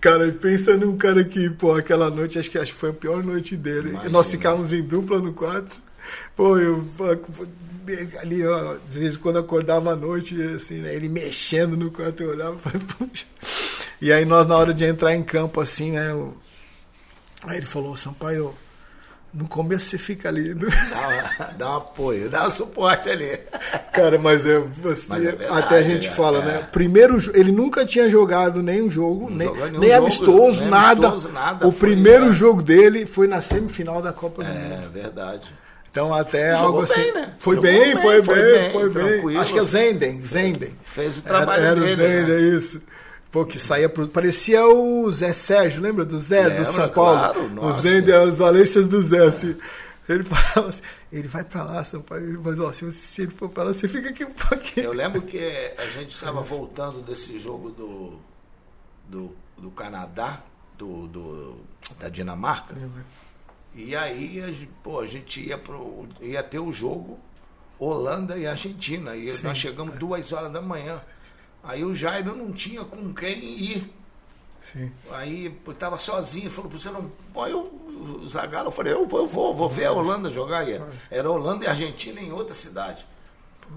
[0.00, 3.22] Cara, pensa num cara que, pô, aquela noite, acho que, acho que foi a pior
[3.22, 3.90] noite dele.
[3.90, 4.10] Imagina.
[4.10, 5.76] Nós ficávamos em dupla no quarto.
[6.36, 6.84] Pô, eu
[8.22, 12.30] ali, ó, às vezes quando acordava à noite, assim, né, ele mexendo no quarto, eu
[12.30, 13.26] olhava e falei, puxa.
[14.00, 16.34] E aí nós, na hora de entrar em campo, assim, né, eu...
[17.44, 18.54] aí ele falou, Sampaio,
[19.32, 20.54] no começo você fica ali.
[20.54, 23.38] Dá, um- dá um apoio, dá um suporte ali.
[23.92, 26.44] Cara, mas é, assim, Mas é verdade, até a gente é, fala, é.
[26.44, 26.68] né?
[26.72, 31.08] Primeiro, ele nunca tinha jogado nenhum jogo, nem, jogou nenhum nem jogo, amistoso, nem nada.
[31.08, 32.32] amistoso, nada, O foi, primeiro né?
[32.32, 34.90] jogo dele foi na semifinal da Copa do É Mundo.
[34.90, 35.54] verdade.
[35.90, 37.02] Então até Jogou algo assim.
[37.02, 37.34] bem, né?
[37.38, 39.04] Foi, bem, bem, foi foi bem, bem, foi bem.
[39.12, 39.40] tranquilo.
[39.40, 40.74] Acho que é o Zenden, Zenden.
[40.84, 41.96] Fez o Era, trabalho era o dele.
[41.96, 42.56] Zenden, né?
[42.58, 42.82] isso.
[43.30, 44.08] Pô, que saía pro.
[44.08, 47.18] Parecia o Zé Sérgio, lembra do Zé Lembra, do São Paulo?
[47.18, 47.72] claro, o.
[47.74, 49.56] Zenden, as valências do Zé, assim.
[50.08, 50.82] Ele falava assim,
[51.12, 54.08] ele vai pra lá, São Paulo, mas ó, se, ele for pra lá, você fica
[54.08, 54.86] aqui um pouquinho.
[54.86, 58.18] Eu lembro que a gente estava voltando desse jogo do,
[59.08, 60.40] do, do Canadá,
[60.76, 61.56] do, do-
[62.00, 62.74] da Dinamarca.
[63.74, 67.18] E aí, a gente, pô, a gente ia, pro, ia ter o jogo
[67.78, 69.16] Holanda e Argentina.
[69.16, 71.00] E nós chegamos duas horas da manhã.
[71.62, 73.94] Aí o Jairo não tinha com quem ir.
[74.60, 74.92] Sim.
[75.12, 77.10] Aí pô, tava sozinho, falou, você não.
[77.32, 77.60] Pô, eu,
[78.22, 80.68] o Zagallo, eu falei, eu, eu vou, vou ver a Holanda jogar.
[80.68, 80.78] E
[81.10, 83.06] Era Holanda e Argentina em outra cidade.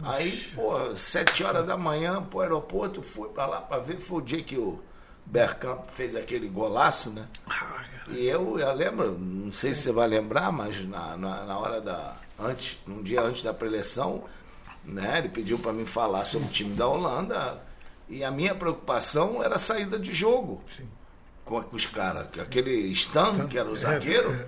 [0.01, 4.21] Aí, pô, sete horas da manhã pro aeroporto, fui pra lá pra ver, foi o
[4.21, 4.81] dia que o
[5.25, 7.27] Bergkamp fez aquele golaço, né?
[8.09, 11.81] E eu, eu lembro, não sei se você vai lembrar, mas na, na, na hora
[11.81, 12.15] da.
[12.37, 14.23] Antes, um dia antes da preleção,
[14.83, 15.19] né?
[15.19, 17.61] Ele pediu para mim falar sobre o time da Holanda.
[18.09, 20.61] E a minha preocupação era a saída de jogo
[21.45, 22.27] com, com os caras.
[22.39, 24.45] Aquele Stan, que era o zagueiro,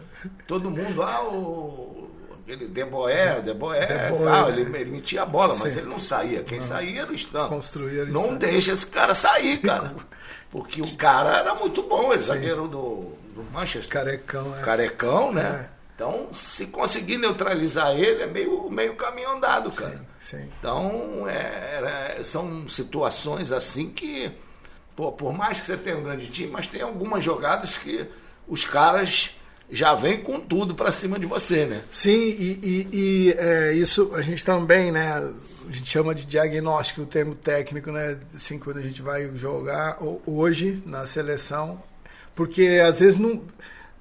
[0.48, 2.05] todo mundo, ah, o.
[2.46, 5.80] Aquele Deboé, Deboé, Deboé, tal, ele, ele metia a bola, mas Sim.
[5.80, 6.44] ele não saía.
[6.44, 7.48] Quem saía era o Stan.
[7.48, 9.96] Construía Não deixa esse cara sair, cara.
[10.52, 13.92] Porque o cara era muito bom, ele zagueiro do, do Manchester.
[13.92, 14.62] Carecão, é.
[14.62, 15.68] Carecão, né?
[15.72, 15.76] É.
[15.96, 20.06] Então, se conseguir neutralizar ele, é meio, meio caminho andado, cara.
[20.20, 20.52] Sim, sim.
[20.60, 24.32] Então, é, são situações assim que,
[24.96, 28.08] pô, por mais que você tenha um grande time, mas tem algumas jogadas que
[28.48, 29.32] os caras
[29.72, 31.82] já vêm com tudo pra cima de você, né?
[31.92, 35.12] Sim, e, e- e, é, isso a gente também, né?
[35.68, 38.18] A gente chama de diagnóstico, o termo técnico, né?
[38.36, 41.82] Assim, quando a gente vai jogar ho- hoje na seleção,
[42.36, 43.42] porque às vezes não.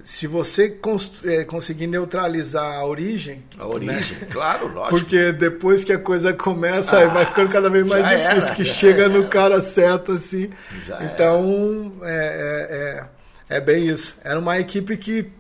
[0.03, 3.43] Se você cons- é, conseguir neutralizar a origem.
[3.59, 4.91] A origem, claro, lógico.
[4.99, 8.65] Porque depois que a coisa começa, aí vai ficando cada vez mais difícil, era, que
[8.67, 9.29] chega no era.
[9.29, 10.51] cara certo, assim.
[10.87, 13.07] Já então, é,
[13.49, 14.17] é, é, é bem isso.
[14.23, 15.31] Era uma equipe que.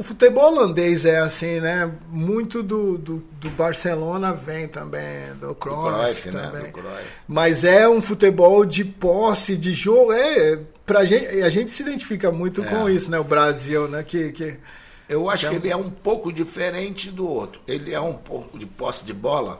[0.00, 1.92] O futebol holandês é assim, né?
[2.08, 6.40] Muito do, do, do Barcelona vem também, do Cruyff, Cruyff, né?
[6.40, 6.62] também.
[6.62, 7.04] Do Cruyff.
[7.28, 10.10] Mas é um futebol de posse, de jogo.
[10.10, 12.92] É, pra gente, a gente se identifica muito com É.
[12.92, 13.18] isso, né?
[13.20, 14.02] O Brasil, né?
[14.02, 14.58] Que, que,
[15.06, 17.60] Eu acho que ele é um pouco diferente do outro.
[17.68, 19.58] Ele é um pouco de posse de bola,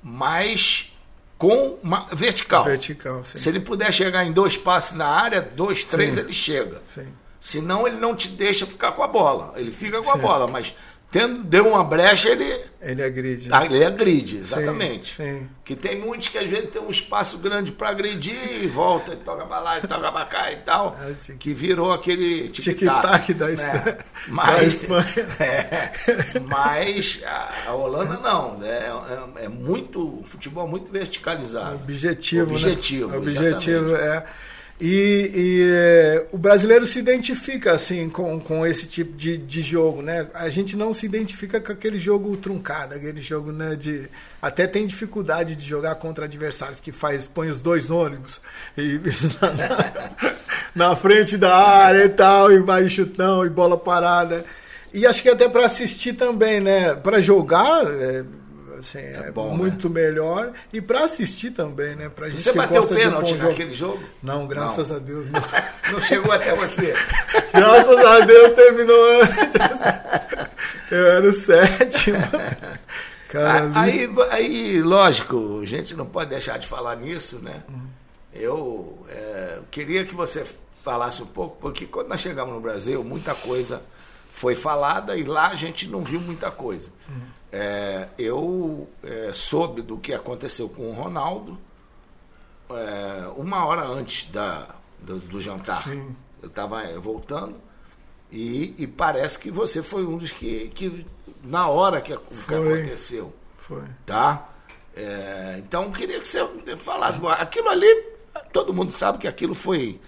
[0.00, 0.92] mas
[1.36, 2.62] com uma vertical.
[2.64, 3.38] vertical, sim.
[3.38, 6.20] Se ele puder chegar em dois passes na área, dois, três, Sim.
[6.20, 6.80] ele chega.
[6.86, 7.08] sim.
[7.40, 9.54] Senão ele não te deixa ficar com a bola.
[9.56, 10.74] Ele fica com a bola, mas
[11.10, 13.48] tendo, deu uma brecha, ele, Ele agride.
[13.64, 15.14] ele agride, exatamente.
[15.14, 15.48] sim.
[15.64, 19.16] Que tem muitos que às vezes tem um espaço grande para agredir e volta, e
[19.16, 20.98] toca pra lá, e toca pra cá e tal.
[21.08, 21.36] É, sim.
[21.38, 23.98] Que virou aquele Tic-tac da, né?
[24.28, 25.06] da Espanha.
[25.40, 25.92] é,
[26.42, 27.20] mas
[27.66, 28.90] a, Holanda não, né?
[29.38, 31.76] é, é muito futebol muito verticalizado.
[31.76, 33.16] Objetivo, Objetivo, né?
[33.16, 34.02] Objetivo, exatamente.
[34.02, 34.26] é.
[34.80, 40.02] E, e, é, o brasileiro se identifica assim com, com esse tipo de, de jogo,
[40.02, 40.28] né?
[40.34, 44.08] A gente não se identifica com aquele jogo truncado, aquele jogo, né, de
[44.40, 48.40] até tem dificuldade de jogar contra adversários que faz põe os dois ônibus
[48.76, 49.00] e
[50.76, 54.44] na, na frente da área e tal e vai chutão e bola parada.
[54.94, 56.94] E acho que até para assistir também, né?
[56.94, 58.24] Para jogar é,
[58.80, 62.08] assim, é, bom, muito melhor e para assistir também, né?
[62.08, 64.02] Pra gente Você que bateu um pênalti naquele jogo?
[64.22, 64.96] Não, graças Não.
[64.96, 65.26] a Deus.
[65.30, 65.40] Não.
[65.92, 66.92] Não chegou até você.
[67.52, 69.54] graças a Deus terminou antes.
[70.90, 72.18] Eu era o sétimo.
[73.28, 77.62] Cara, ali- Aí, aí, lógico, a gente não pode deixar de falar nisso, né?
[78.32, 80.46] Eu é, queria que você
[80.82, 83.82] falasse um pouco, porque quando nós chegamos no Brasil, muita coisa
[84.32, 86.90] foi falada e lá a gente não viu muita coisa.
[87.50, 91.58] É, eu é, soube do que aconteceu com o Ronaldo
[92.70, 95.82] é, uma hora antes da, do, do jantar.
[95.82, 96.14] Sim.
[96.42, 97.56] Eu estava voltando
[98.30, 101.06] e, e, parece que você foi um dos que, que
[101.42, 103.32] na hora que, que aconteceu.
[103.56, 103.82] Foi.
[104.04, 104.50] Tá?
[104.94, 106.46] É, então, queria que você
[106.76, 107.20] falasse.
[107.26, 107.86] Aquilo ali,
[108.52, 109.98] todo mundo sabe que aquilo foi,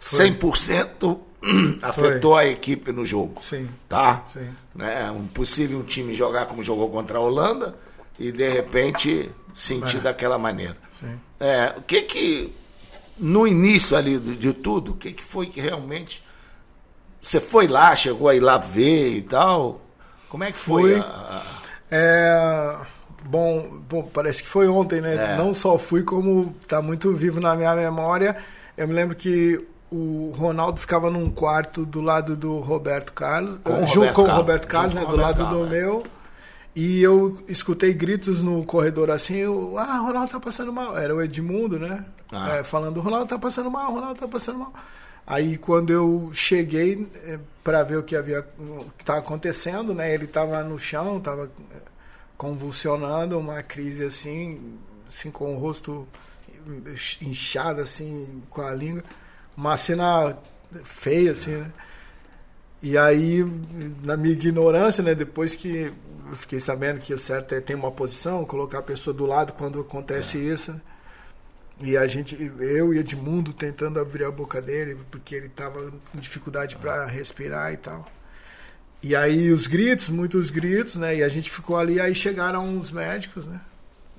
[0.00, 0.30] foi.
[0.30, 1.20] 100%
[1.82, 2.44] afetou foi.
[2.44, 3.40] a equipe no jogo.
[3.42, 3.68] Sim.
[3.88, 4.24] Tá?
[4.26, 4.48] Sim.
[4.74, 5.10] Né?
[5.10, 7.74] Um possível um time jogar como jogou contra a Holanda
[8.18, 10.00] e de repente sentir é.
[10.00, 10.76] daquela maneira.
[10.98, 11.18] Sim.
[11.38, 12.54] É, o que que
[13.18, 16.24] no início ali de, tudo, o que que foi que realmente
[17.20, 19.80] você foi lá, chegou a ir lá ver e tal?
[20.28, 20.92] Como é que foi?
[20.92, 21.42] foi a...
[21.90, 22.78] É,
[23.24, 25.34] bom, bom, parece que foi ontem, né?
[25.34, 25.36] É.
[25.36, 28.36] Não só fui, como está muito vivo na minha memória.
[28.76, 33.86] Eu me lembro que o Ronaldo ficava num quarto do lado do Roberto Carlos, com,
[33.86, 35.68] junto com o Roberto Carlos, né, do lado Carlos, do é.
[35.70, 36.04] meu.
[36.76, 40.96] E eu escutei gritos no corredor assim, eu, ah, Ronaldo tá passando mal.
[40.96, 42.04] Era o Edmundo, né?
[42.30, 42.56] Ah.
[42.56, 44.72] É, falando, Ronaldo tá passando mal, Ronaldo tá passando mal.
[45.26, 50.14] Aí quando eu cheguei é, para ver o que havia o que estava acontecendo, né?
[50.14, 51.76] Ele estava no chão, estava é,
[52.36, 54.78] convulsionando, uma crise assim,
[55.08, 56.06] assim com o rosto
[57.22, 59.02] inchado assim, com a língua
[59.58, 60.38] uma cena
[60.84, 61.72] feia, assim, né?
[62.80, 63.44] E aí,
[64.04, 65.92] na minha ignorância, né, depois que
[66.28, 69.52] eu fiquei sabendo que o certo é ter uma posição, colocar a pessoa do lado
[69.54, 70.42] quando acontece é.
[70.42, 70.80] isso.
[71.80, 76.18] E a gente, eu e Edmundo tentando abrir a boca dele, porque ele estava com
[76.18, 78.06] dificuldade para respirar e tal.
[79.02, 81.16] E aí os gritos, muitos gritos, né?
[81.16, 83.60] E a gente ficou ali, aí chegaram os médicos, né?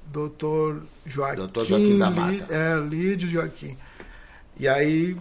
[0.06, 1.38] Doutor Joaquim.
[1.38, 2.54] Doutor Joaquim da Mata.
[2.54, 3.78] É, Lídio Joaquim.
[4.58, 5.18] E aí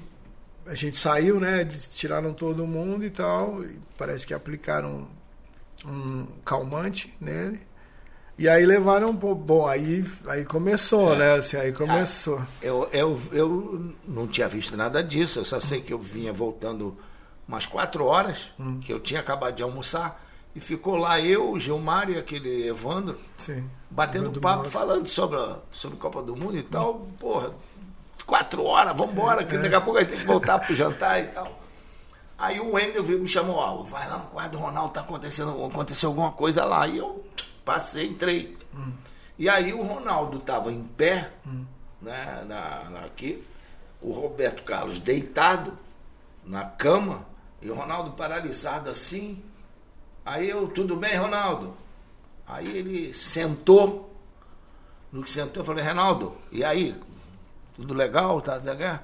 [0.69, 1.65] a gente saiu, né?
[1.65, 3.65] Tiraram todo mundo e tal.
[3.65, 5.09] E parece que aplicaram
[5.85, 7.61] um calmante nele.
[8.39, 9.13] E aí levaram.
[9.13, 11.19] Bom, aí, aí começou, é.
[11.19, 11.33] né?
[11.35, 12.39] Assim, aí começou.
[12.39, 15.41] Ah, eu, eu, eu não tinha visto nada disso.
[15.41, 16.97] Eu só sei que eu vinha voltando
[17.47, 18.79] umas quatro horas, hum.
[18.79, 20.25] que eu tinha acabado de almoçar.
[20.55, 23.69] E ficou lá eu, o Gilmar e aquele Evandro, Sim.
[23.91, 26.97] batendo papo, falando sobre a, sobre a Copa do Mundo e tal.
[26.97, 27.13] Hum.
[27.19, 27.53] Porra,
[28.29, 31.19] quatro horas, vamos embora, que daqui a pouco a gente tem que voltar pro jantar
[31.19, 31.59] e tal.
[32.37, 36.11] Aí o Wendel me chamou, ó, vai lá no quarto do Ronaldo, tá acontecendo, aconteceu
[36.11, 36.87] alguma coisa lá.
[36.87, 37.25] E eu
[37.65, 38.57] passei, entrei.
[38.73, 38.93] Hum.
[39.39, 41.65] E aí o Ronaldo tava em pé, hum.
[42.03, 43.43] né, na, na, aqui,
[44.01, 45.77] o Roberto Carlos deitado
[46.45, 47.27] na cama,
[47.63, 49.43] e o Ronaldo paralisado assim.
[50.25, 51.75] Aí eu, tudo bem, Ronaldo?
[52.47, 54.15] Aí ele sentou.
[55.11, 56.95] No que sentou, eu falei, Ronaldo, e aí?
[57.79, 59.03] Tudo legal, tá, tá, tá?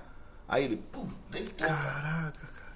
[0.49, 1.67] Aí ele, pum, deitou.
[1.67, 2.75] Caraca, cara.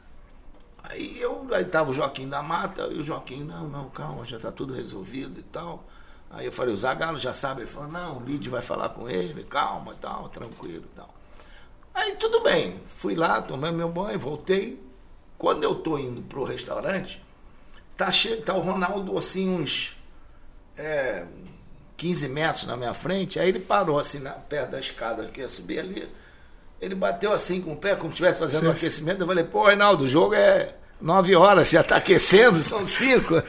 [0.84, 4.38] Aí eu, aí tava o Joaquim da Mata, e o Joaquim, não, não, calma, já
[4.38, 5.84] tá tudo resolvido e tal.
[6.30, 9.08] Aí eu falei, o Zagalo já sabe, ele falou, não, o Lid vai falar com
[9.10, 11.12] ele, calma e tal, tranquilo e tal.
[11.92, 14.80] Aí tudo bem, fui lá, tomei meu banho, voltei.
[15.36, 17.20] Quando eu tô indo pro restaurante,
[17.96, 19.96] tá, che tá o Ronaldo assim, uns
[20.76, 21.26] é,
[21.98, 25.48] 15 metros na minha frente, aí ele parou assim, na, perto da escada que ia
[25.48, 26.08] subir ali.
[26.80, 28.68] Ele bateu assim com o pé, como se estivesse fazendo Sim.
[28.68, 29.20] um aquecimento.
[29.20, 33.42] Eu falei, pô, Reinaldo, o jogo é 9 horas, já está aquecendo, são 5.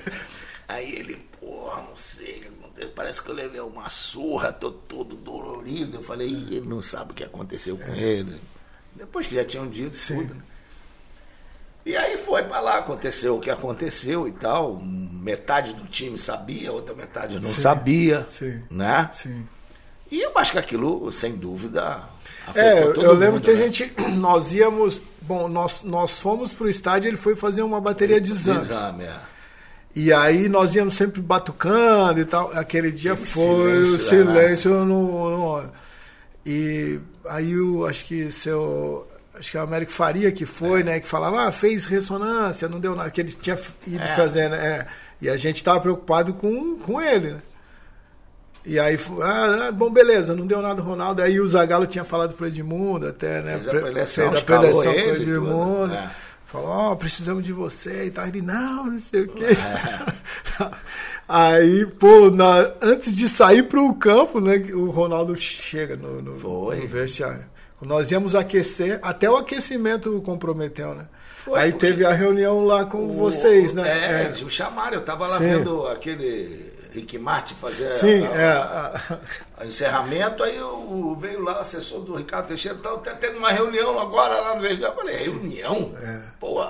[0.67, 2.49] Aí ele, porra, não sei
[2.87, 5.97] parece que eu levei uma surra, tô todo dolorido.
[5.97, 7.99] Eu falei, ele não sabe o que aconteceu com é.
[7.99, 8.39] ele.
[8.93, 10.17] Depois que já tinham dito Sim.
[10.17, 10.35] tudo.
[10.35, 10.41] Né?
[11.85, 14.79] E aí foi para lá, aconteceu o que aconteceu e tal.
[14.79, 18.25] Metade do time sabia, outra metade não sim, sabia.
[18.25, 19.09] Sim, né?
[19.11, 19.47] Sim.
[20.11, 21.99] E eu acho que aquilo, sem dúvida,
[22.55, 23.59] é, eu lembro mundo, que né?
[23.59, 28.19] a gente, nós íamos, bom, nós, nós fomos pro estádio, ele foi fazer uma bateria
[28.19, 28.69] de exames.
[28.69, 29.15] Exame, é.
[29.95, 32.51] E aí nós íamos sempre batucando e tal.
[32.53, 34.85] Aquele dia foi silêncio, o silêncio né?
[34.85, 35.69] no, no,
[36.45, 39.07] E aí eu acho que seu
[39.39, 40.83] acho que é o Américo Faria que foi, é.
[40.83, 40.99] né?
[40.99, 44.15] Que falava, ah, fez ressonância, não deu nada, que ele tinha ido é.
[44.15, 44.55] fazendo.
[44.55, 44.85] É,
[45.21, 47.41] e a gente estava preocupado com, com ele, né?
[48.65, 51.21] E aí, ah, ah, bom, beleza, não deu nada Ronaldo.
[51.21, 53.53] Aí o Zagallo tinha falado pro Edmundo até, né?
[53.53, 55.87] Fez a preleção, fez a preleção com o Edmundo.
[55.87, 56.11] Né?
[56.45, 58.27] Falou, ó, oh, precisamos de você e tal.
[58.27, 59.45] Ele, não, não sei o quê.
[59.45, 60.69] É.
[61.27, 64.57] aí, pô, na, antes de sair pro campo, né?
[64.73, 67.45] O Ronaldo chega no, no, no vestiário.
[67.81, 71.07] Nós íamos aquecer, até o aquecimento comprometeu, né?
[71.35, 73.87] Foi, Aí teve a reunião lá com o, vocês, né?
[73.87, 74.43] É, é.
[74.43, 75.49] me chamaram, eu tava lá Sim.
[75.49, 79.19] vendo aquele Rick Martin fazer Sim, a, é, a,
[79.59, 83.51] a, encerramento, aí eu, veio lá o assessor do Ricardo Teixeira, tá, tá tendo uma
[83.51, 84.93] reunião agora lá no Vestiário.
[84.93, 85.95] Eu falei, reunião?
[86.01, 86.21] É.
[86.39, 86.61] Pô,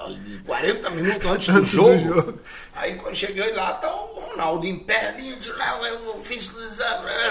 [0.45, 1.89] 40 minutos antes do, jogo.
[1.89, 2.39] do jogo.
[2.75, 6.53] Aí quando cheguei lá, tá o Ronaldo em pé de não, eu fiz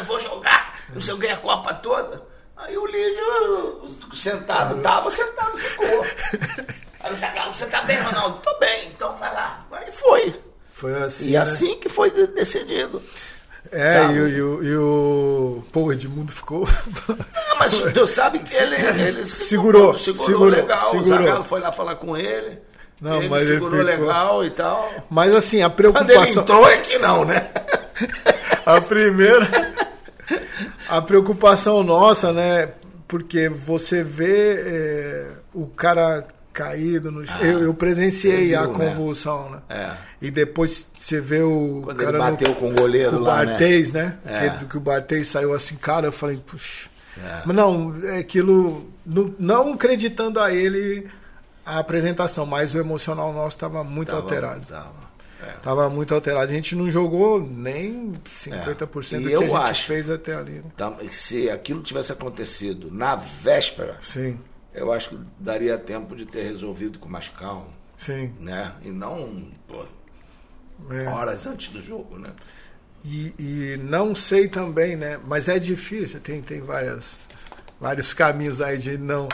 [0.04, 2.22] vou jogar, não sei o que, a Copa toda.
[2.58, 6.04] Aí o Lídio sentado, tava sentado, ficou.
[7.00, 8.40] Aí o Zagallo, você tá bem, Ronaldo?
[8.42, 9.60] Tô bem, então vai lá.
[9.72, 10.34] Aí foi.
[10.70, 11.28] Foi assim.
[11.28, 11.38] E né?
[11.38, 13.00] assim que foi de- decidido.
[13.70, 14.14] É, sabe?
[14.14, 15.64] e, o- e, o- e o.
[15.72, 16.66] Pô, o Edmundo ficou.
[17.46, 20.78] Ah, mas Deus sabe que ele, ele Segurou, segurou, segurou, legal.
[20.78, 21.00] segurou.
[21.02, 22.58] O Zagallo foi lá falar com ele.
[23.00, 24.90] Não, ele mas ele segurou ficou- legal e tal.
[25.10, 26.42] Mas assim, a Quando ele preocupação.
[26.42, 27.48] entrou é que não, né?
[28.66, 29.46] A primeira.
[30.88, 32.70] A preocupação nossa, né?
[33.06, 37.40] Porque você vê é, o cara caído no chão.
[37.40, 38.86] eu, eu presenciei Ah, você a viu, né?
[38.90, 39.58] convulsão, né?
[39.68, 39.90] É.
[40.20, 43.20] E depois você vê o Quando cara ele bateu no, com o goleiro com o
[43.20, 43.46] lá, né?
[43.46, 44.18] Bartês, né?
[44.26, 44.50] É.
[44.50, 46.88] Que, que o Bartês saiu assim, cara, eu falei, puxa.
[47.16, 47.42] É.
[47.44, 48.90] Mas não, é aquilo.
[49.06, 51.06] Não, não acreditando a ele
[51.64, 54.66] a apresentação, mas o emocional nosso estava muito Tava- alterado.
[54.66, 55.07] tava,
[55.42, 55.52] é.
[55.62, 56.44] Tava muito alterado.
[56.44, 59.16] A gente não jogou nem 50% É.
[59.16, 60.52] E do que a gente acho- fez até ali.
[60.52, 60.64] né?
[60.76, 64.38] Tá, Se aquilo tivesse acontecido na véspera, Sim,
[64.74, 67.66] eu acho que daria tempo de ter resolvido com mais calma,
[67.96, 68.32] sim.
[68.40, 68.72] né?
[68.82, 69.84] E não pô,
[70.90, 71.06] é.
[71.08, 72.30] horas antes do jogo, né?
[73.04, 75.18] E, e não sei também, né?
[75.24, 77.20] Mas é difícil, tem, tem várias,
[77.80, 79.28] vários caminhos aí de não.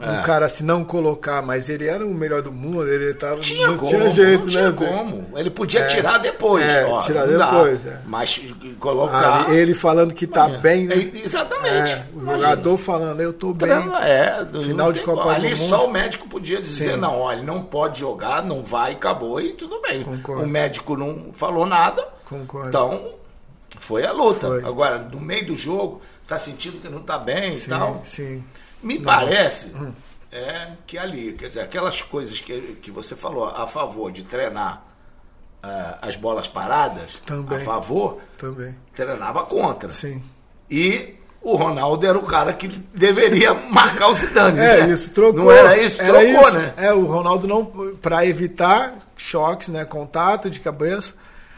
[0.00, 0.10] É.
[0.10, 3.40] Um cara assim não colocar, mas ele era o melhor do mundo, ele tava.
[3.40, 4.76] Tinha não como, tinha jeito, não tinha né?
[4.76, 5.38] Como.
[5.38, 5.86] Ele podia É.
[5.86, 6.64] tirar depois.
[6.64, 7.98] É, ó, tirar depois, é.
[8.06, 8.40] Mas
[8.80, 9.46] colocar.
[9.48, 10.94] Ah, ele falando que tá bem, né?
[10.96, 11.92] É, Exatamente.
[11.92, 12.32] É, o Imagina.
[12.34, 13.70] jogador falando, eu tô bem.
[14.02, 15.34] É, Final de Copa como.
[15.34, 15.56] do Ali Mundo.
[15.68, 16.96] só o médico podia dizer, Sim.
[16.96, 20.02] não, olha, ele não pode jogar, não vai, acabou e tudo bem.
[20.02, 20.42] Concordo.
[20.42, 22.68] O médico não falou nada, Concordo.
[22.68, 23.08] então
[23.78, 24.46] foi a luta.
[24.46, 24.64] Foi.
[24.64, 28.00] Agora, no meio do jogo, tá sentindo que não tá bem sim, e tal.
[28.02, 28.42] sim.
[28.82, 29.72] Me parece
[30.30, 34.82] é, que ali, quer dizer, aquelas coisas que, que você falou a favor de treinar
[35.62, 37.58] ah, as bolas paradas, Também.
[37.58, 38.74] a favor, Também.
[38.94, 39.88] treinava contra.
[39.88, 40.22] Sim.
[40.70, 44.58] E o Ronaldo era o cara que deveria marcar o Zidane.
[44.58, 44.92] É, né?
[44.92, 45.44] isso trocou.
[45.44, 46.00] Não era isso?
[46.02, 46.58] Era trocou, isso.
[46.58, 46.74] né?
[46.76, 47.64] É, o Ronaldo não.
[48.00, 49.84] Para evitar choques, né?
[49.84, 51.14] Contato de cabeça.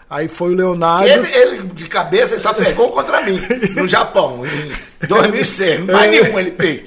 [0.09, 1.09] Aí foi o Leonardo.
[1.09, 3.41] Ele, ele, de cabeça, ele só pegou contra mim,
[3.75, 5.87] no Japão, em 2006.
[5.87, 6.23] Mais É.
[6.23, 6.85] nenhum ele fez.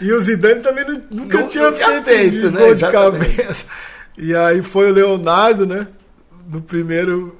[0.00, 2.60] E o Zidane também nu- nunca Não- tinha tinha feito, feito, né?
[2.60, 3.64] gol de cabeça.
[4.16, 5.86] E aí foi o Leonardo, né?
[6.46, 7.36] No primeiro.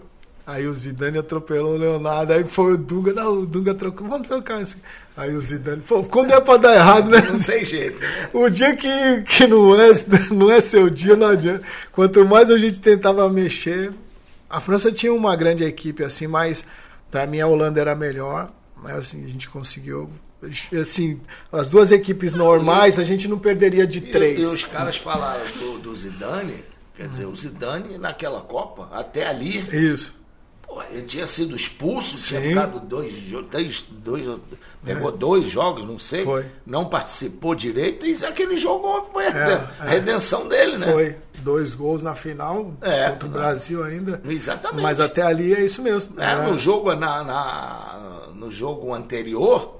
[0.46, 2.32] Aí o Zidane atropelou o Leonardo.
[2.32, 3.12] Aí foi o Dunga.
[3.14, 4.06] Não, o Dunga trocou.
[4.08, 4.76] Vamos trocar isso.
[5.16, 5.82] Aí o Zidane.
[5.82, 7.22] Pô, quando é pra dar errado, né?
[7.30, 7.98] Não tem jeito.
[8.00, 8.28] Né?
[8.34, 9.90] O dia que, que não, é,
[10.30, 11.62] não é seu dia, não adianta.
[11.92, 13.90] Quanto mais a gente tentava mexer.
[14.48, 16.64] A França tinha uma grande equipe, assim, mas
[17.10, 18.50] para mim a Holanda era melhor.
[18.82, 20.10] Mas assim, a gente conseguiu.
[20.80, 21.20] Assim,
[21.52, 24.48] as duas equipes normais, a gente não perderia de E, e três.
[24.50, 26.64] os caras falaram do, do Zidane,
[26.96, 30.14] quer dizer, o Zidane naquela Copa, até ali, Isso.
[30.66, 32.48] pô, ele tinha sido expulso, tinha Sim.
[32.50, 33.14] ficado dois,
[33.50, 34.38] três, dois,
[34.82, 36.46] pegou dois jogos, não sei, Foi.
[36.64, 39.82] não participou direito, e aquele jogo foi a É, reden- é.
[39.82, 40.86] a redenção dele, né?
[40.90, 43.30] Foi dois gols na final É, contra o.
[43.32, 44.22] Brasil ainda.
[44.26, 44.82] Exatamente.
[44.82, 46.18] Mas até ali é isso mesmo.
[46.18, 49.76] É, Era- no jogo na, na- no jogo anterior,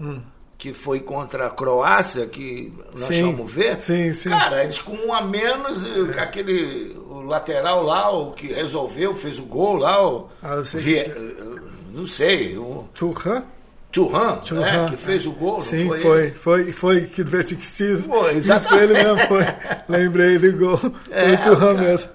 [0.61, 3.81] que foi contra a Croácia, que nós Sim, vamos ver.
[3.81, 4.29] sim, sim.
[4.29, 9.39] Cara, eles com um a menos, e aquele o lateral lá, o que resolveu, fez
[9.39, 11.61] o gol lá, o, Ah, eu sei Vie- que-
[11.95, 13.43] não sei, o Turan?
[13.91, 17.31] Thuram, Thuram, né, que fez o gol, não Sim, foi, foi, foi, foi, que do
[17.31, 18.07] Vertixis.
[18.07, 19.45] Pô, Isso foi ele mesmo, foi.
[19.89, 20.79] Lembrei do gol.
[21.11, 21.75] É, foi o cara.
[21.75, 22.11] mesmo.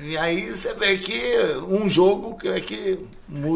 [0.00, 1.36] E aí você vê que
[1.68, 2.98] um jogo que, é que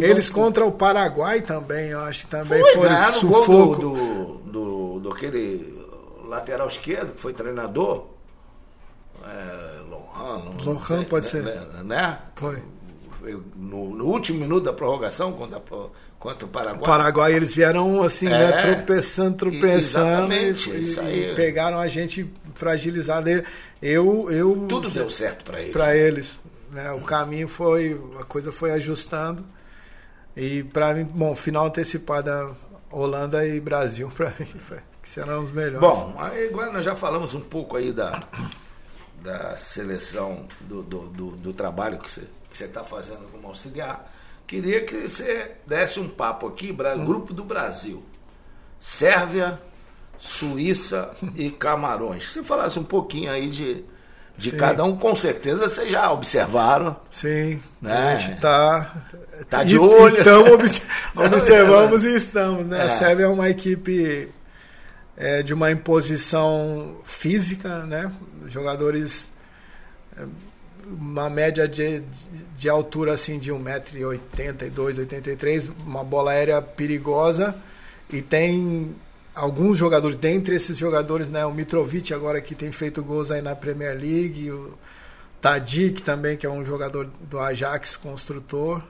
[0.03, 0.47] Eles pouco.
[0.47, 3.81] contra o Paraguai também, eu acho que também Foi, foram de o gol sufoco.
[3.81, 5.77] do, do, do, do aquele
[6.29, 8.07] lateral esquerdo, que foi treinador.
[9.25, 11.43] É, Lohan, não Lohan sei, pode né, ser.
[11.43, 11.67] Né?
[11.85, 12.19] né?
[12.37, 12.63] Foi.
[13.57, 15.61] No, no último minuto da prorrogação contra,
[16.19, 16.81] contra o Paraguai.
[16.83, 18.61] O Paraguai, eles vieram assim, né, É.
[18.61, 23.31] tropeçando, tropeçando e, Exatamente, e- pegaram a gente fragilizado.
[23.81, 25.73] Eu, eu Tudo deu certo para eles.
[25.73, 26.39] para eles.
[26.71, 26.93] Né?
[26.93, 29.43] O caminho foi, a coisa foi ajustando.
[30.37, 32.53] E para mim, bom, final antecipada
[32.91, 35.81] Holanda e Brasil para mim, foi, que serão os melhores.
[35.81, 38.21] Bom, agora nós já falamos um pouco aí da,
[39.23, 44.13] da seleção, do, do, do, do trabalho que você que você está fazendo como auxiliar.
[44.47, 48.05] Queria que você desse um papo aqui, Bra- Grupo do Brasil.
[48.79, 49.61] Sérvia,
[50.19, 52.27] Suíça e Camarões.
[52.27, 53.85] Que você falasse um pouquinho aí de,
[54.37, 54.57] de Sim.
[54.57, 56.97] cada um, com certeza vocês já observaram.
[57.11, 58.13] Sim, Né?
[58.13, 58.93] a gente tá,
[59.49, 60.21] Tá de olho.
[60.21, 60.83] Então obs-
[61.17, 62.81] observamos e estamos, né?
[62.81, 62.83] É.
[62.83, 64.29] A Sérvia é uma equipe
[65.17, 68.11] é, de uma imposição física, né?
[68.49, 69.33] Jogadores
[70.17, 70.25] é,
[70.87, 72.03] uma média de,
[72.57, 77.55] de altura assim de 1,82m, 83 uma bola aérea perigosa
[78.11, 78.95] e tem
[79.35, 83.57] alguns jogadores, dentre esses jogadores, né, o Mitrovic agora que tem feito gols aí na
[83.57, 84.79] Premier League, o
[85.41, 88.83] Tadic também, que é um jogador do Ajax construtor,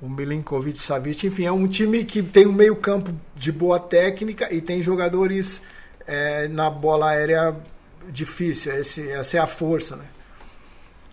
[0.00, 4.52] o Milinkovic Savic, enfim, é um time que tem um meio campo de boa técnica
[4.52, 5.60] e tem jogadores
[6.06, 7.56] é, na bola aérea
[8.10, 10.04] difícil, Esse, essa é a força, né?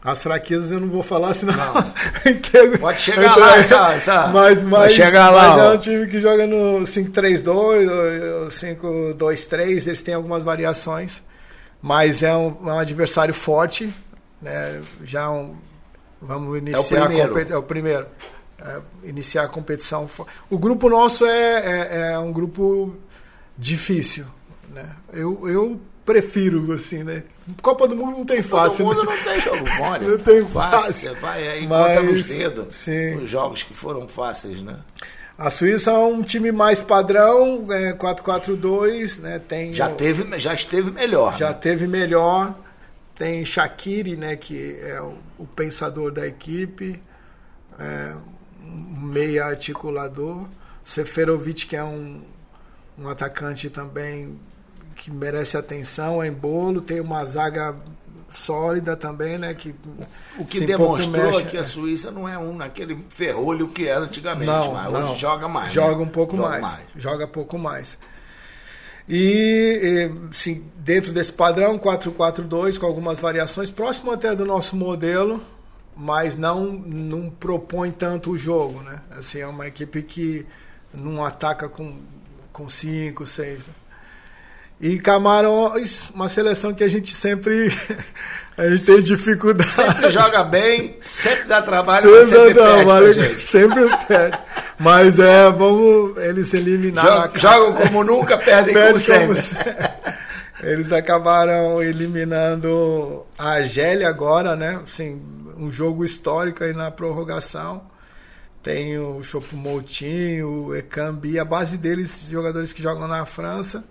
[0.05, 1.55] As fraquezas eu não vou falar, senão.
[1.55, 1.73] Não.
[2.79, 4.27] Pode chegar lá, essa, essa.
[4.27, 10.13] Mas, mas, chegar lá, mas é um time que joga no 5-3-2, 5-2-3, eles têm
[10.13, 11.23] algumas variações.
[11.81, 13.91] Mas é um, é um adversário forte.
[14.39, 14.79] Né?
[15.03, 15.55] Já um,
[16.21, 17.35] vamos iniciar é o primeiro.
[17.35, 18.05] A é o primeiro.
[18.59, 20.07] É, iniciar a competição.
[20.51, 22.95] O grupo nosso é, é, é um grupo
[23.57, 24.25] difícil.
[24.69, 24.85] Né?
[25.11, 27.23] Eu, eu prefiro, assim, né?
[27.61, 28.85] Copa do Mundo não tem fácil.
[28.85, 29.23] Copa do Mundo né?
[29.25, 30.07] não tem jogo mole.
[30.07, 31.15] não tem fácil.
[31.15, 33.15] Vai aí Mas, conta nos dedos sim.
[33.15, 34.77] os jogos que foram fáceis, né?
[35.37, 39.39] A Suíça é um time mais padrão, é 4-4-2, né?
[39.39, 41.37] Tem já, teve, já esteve melhor.
[41.37, 41.55] Já né?
[41.55, 42.55] teve melhor.
[43.15, 44.35] Tem Shaqiri, né?
[44.37, 47.01] Que é o, o pensador da equipe.
[47.77, 48.13] É,
[48.63, 50.47] um meia articulador.
[50.85, 52.21] Seferovic, que é um,
[52.97, 54.39] um atacante também
[54.95, 57.75] que merece atenção, é em bolo, tem uma zaga
[58.29, 59.53] sólida também, né?
[59.53, 59.73] Que,
[60.37, 64.47] o que demonstrou mexe, que a Suíça não é um naquele ferrolho que era antigamente,
[64.47, 65.11] não, mas não.
[65.11, 65.71] hoje joga mais.
[65.71, 66.03] Joga né?
[66.03, 67.97] um pouco joga mais, mais, Joga pouco mais.
[69.07, 75.43] E, sim, dentro desse padrão 4-4-2, com algumas variações, próximo até do nosso modelo,
[75.95, 79.01] mas não, não propõe tanto o jogo, né?
[79.11, 80.45] Assim, é uma equipe que
[80.91, 81.99] não ataca com,
[82.51, 83.69] com cinco, seis.
[84.79, 87.71] E Camarões, uma seleção que a gente sempre
[88.57, 89.69] a gente tem dificuldade.
[89.69, 93.47] Sempre joga bem, sempre dá trabalho, sempre, mas sempre dá trabalho, gente.
[93.47, 94.37] Sempre perde.
[94.77, 97.21] Mas é, vamos eles eliminaram.
[97.21, 99.85] Jog, jogam como nunca, perdem Perde como sempre.
[100.63, 104.79] Eles acabaram eliminando a Argélia agora, né?
[104.81, 105.21] Assim,
[105.57, 107.83] um jogo histórico aí na prorrogação.
[108.63, 113.83] Tem o Choupo-Moting, o Ekambi, a base deles, jogadores que jogam na França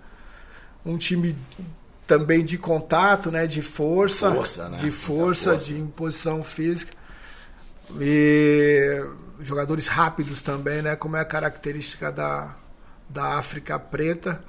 [0.85, 1.35] um time
[2.05, 4.77] também de contato, né, de força, força né?
[4.77, 6.93] de força, força, de imposição física.
[7.99, 9.03] E
[9.41, 12.55] jogadores rápidos também, né, como é a característica da,
[13.09, 14.43] da África preta.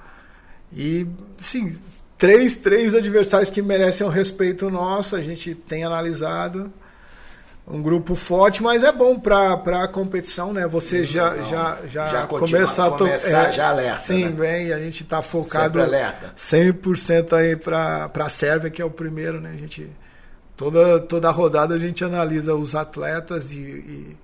[0.72, 1.06] E
[1.38, 1.78] sim
[2.18, 6.72] três três adversários que merecem o respeito nosso, a gente tem analisado
[7.66, 10.68] um grupo forte, mas é bom para a competição, né?
[10.68, 14.02] Você já, não, já, já, já começa a começar, é, já alerta.
[14.02, 14.30] Sim, né?
[14.30, 19.50] bem, a gente está focado 100% aí para a Sérvia, que é o primeiro, né?
[19.52, 19.90] A gente,
[20.56, 24.16] toda, toda a rodada a gente analisa os atletas e, e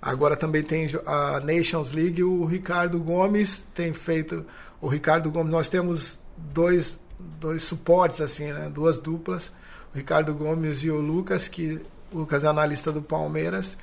[0.00, 2.22] agora também tem a Nations League.
[2.22, 4.46] O Ricardo Gomes tem feito.
[4.80, 6.98] O Ricardo Gomes, nós temos dois,
[7.38, 8.70] dois suportes, assim, né?
[8.72, 9.52] Duas duplas.
[9.94, 11.82] O Ricardo Gomes e o Lucas, que
[12.12, 13.76] o Lucas é analista do Palmeiras,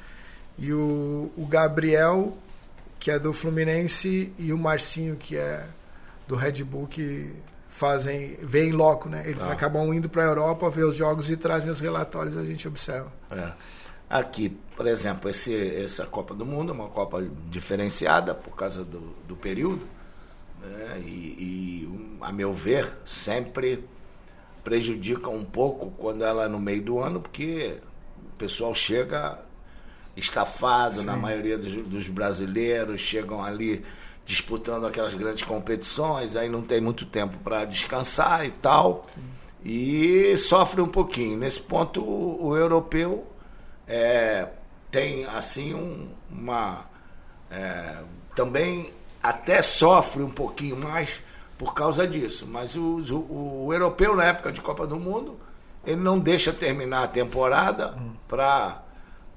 [0.57, 2.37] e o, o Gabriel,
[2.99, 5.67] que é do Fluminense, e o Marcinho, que é
[6.27, 7.33] do Red Bull, que
[7.67, 9.23] fazem, vem loco, né?
[9.25, 9.51] Eles ah.
[9.51, 13.11] acabam indo para a Europa ver os jogos e trazem os relatórios, a gente observa.
[13.29, 13.51] É.
[14.09, 19.15] Aqui, por exemplo, esse, essa Copa do Mundo é uma Copa diferenciada por causa do,
[19.27, 19.85] do período,
[20.61, 21.01] né?
[21.03, 23.83] e, e, a meu ver, sempre
[24.63, 27.77] prejudica um pouco quando ela é no meio do ano, porque
[28.35, 29.39] o pessoal chega
[30.15, 31.05] estafado, Sim.
[31.05, 33.83] na maioria dos, dos, brasileiros, chegam ali
[34.25, 39.21] disputando aquelas grandes competições, aí não tem muito tempo para descansar e tal, Sim.
[39.63, 41.37] e sofre um pouquinho.
[41.37, 43.25] Nesse ponto, o, o europeu
[43.87, 44.49] é,
[44.91, 46.85] tem assim um, uma.
[47.49, 47.99] É,
[48.35, 48.91] também
[49.23, 51.21] até sofre um pouquinho mais
[51.57, 55.39] por causa disso, mas o, o, o europeu, na época de Copa do Mundo,
[55.85, 58.13] ele não deixa terminar a temporada hum.
[58.27, 58.83] para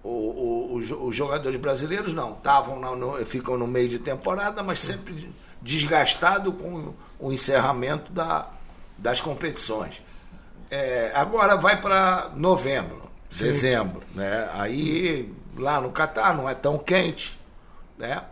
[0.02, 4.92] os jogadores brasileiros não estavam no, ficam no meio de temporada, mas Sim.
[4.94, 5.30] sempre
[5.60, 8.48] desgastado com o encerramento da,
[8.96, 10.02] das competições.
[10.70, 13.44] É, agora vai para novembro, Sim.
[13.44, 14.48] dezembro, né?
[14.54, 17.38] Aí lá no Catar não é tão quente,
[17.96, 18.22] né?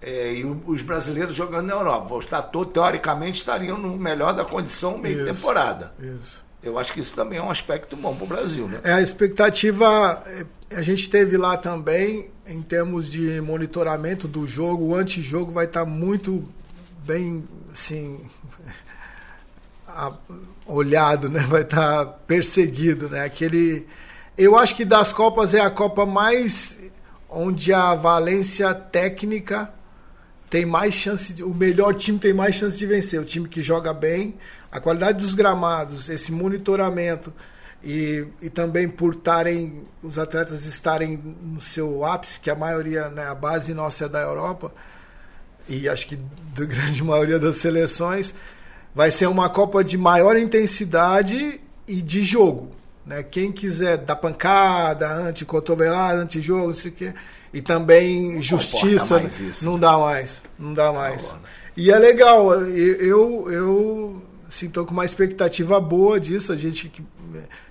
[0.00, 4.98] É, e os brasileiros jogando na Europa, vão estar teoricamente estariam no melhor da condição
[4.98, 5.94] meio isso, temporada.
[5.98, 6.44] Isso.
[6.62, 8.68] Eu acho que isso também é um aspecto bom para o Brasil.
[8.68, 8.80] Né?
[8.84, 10.22] É, a expectativa,
[10.70, 15.64] é, a gente teve lá também, em termos de monitoramento do jogo, o antijogo vai
[15.64, 16.48] estar tá muito
[17.04, 18.20] bem, assim,
[20.64, 21.40] olhado, né?
[21.40, 23.08] vai estar tá perseguido.
[23.08, 23.24] Né?
[23.24, 23.86] Aquele,
[24.38, 26.78] eu acho que das Copas é a Copa mais
[27.28, 29.72] onde a valência técnica
[30.52, 33.62] tem mais chance, de, o melhor time tem mais chance de vencer, o time que
[33.62, 34.34] joga bem,
[34.70, 37.32] a qualidade dos gramados, esse monitoramento
[37.82, 43.26] e, e também por tarem, os atletas estarem no seu ápice, que a maioria, né,
[43.26, 44.70] a base nossa é da Europa,
[45.66, 46.16] e acho que
[46.54, 48.34] da grande maioria das seleções,
[48.94, 52.72] vai ser uma Copa de maior intensidade e de jogo.
[53.06, 53.22] Né?
[53.22, 57.14] Quem quiser dar pancada, anti-cotovelada, anti-jogo, não sei o quê
[57.52, 59.28] e também não justiça né?
[59.62, 61.38] não dá mais não dá mais não,
[61.76, 67.04] e é legal eu eu assim, tô com uma expectativa boa disso a gente que,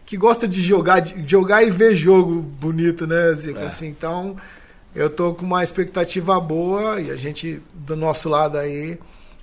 [0.05, 3.59] que gosta de jogar de jogar e ver jogo bonito né Zico?
[3.59, 3.65] É.
[3.65, 4.35] assim então
[4.93, 8.99] eu tô com uma expectativa boa e a gente do nosso lado aí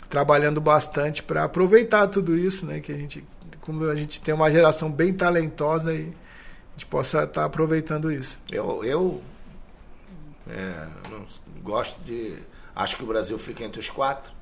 [0.09, 3.25] trabalhando bastante para aproveitar tudo isso né que a gente
[3.61, 8.11] como a gente tem uma geração bem talentosa e a gente possa estar tá aproveitando
[8.11, 9.21] isso eu eu
[10.49, 10.89] é,
[11.63, 12.39] gosto de.
[12.75, 14.33] Acho que o Brasil fica entre os quatro.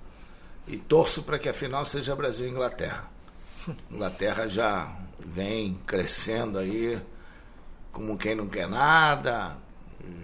[0.67, 3.09] E torço para que a final seja Brasil e Inglaterra.
[3.91, 7.01] Inglaterra já vem crescendo aí,
[7.93, 9.57] como quem não quer nada.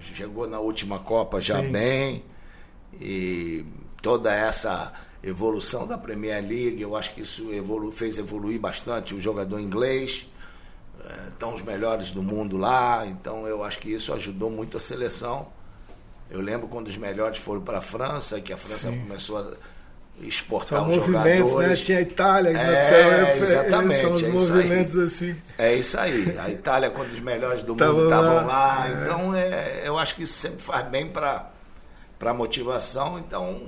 [0.01, 1.73] Chegou na última Copa já Sim.
[1.73, 2.25] bem.
[3.01, 3.65] E
[4.01, 9.21] toda essa evolução da Premier League, eu acho que isso evolu fez evoluir bastante o
[9.21, 10.29] jogador inglês.
[11.29, 14.81] Estão é, os melhores do mundo lá, então eu acho que isso ajudou muito a
[14.81, 15.49] seleção.
[16.33, 19.01] Eu lembro quando os melhores foram para a França, que a França Sim.
[19.01, 19.53] começou a
[20.27, 21.79] exportar são os movimentos, jogadores.
[21.79, 21.85] né?
[21.85, 24.01] Tinha a Itália, é, é, exatamente.
[24.01, 25.37] São os é movimentos assim.
[25.59, 26.39] É isso aí.
[26.39, 28.43] A Itália, quando os melhores do mundo estavam lá.
[28.47, 28.89] lá.
[28.89, 28.93] É.
[28.93, 31.51] Então, é, eu acho que isso sempre faz bem para
[32.19, 33.19] a motivação.
[33.19, 33.67] Então,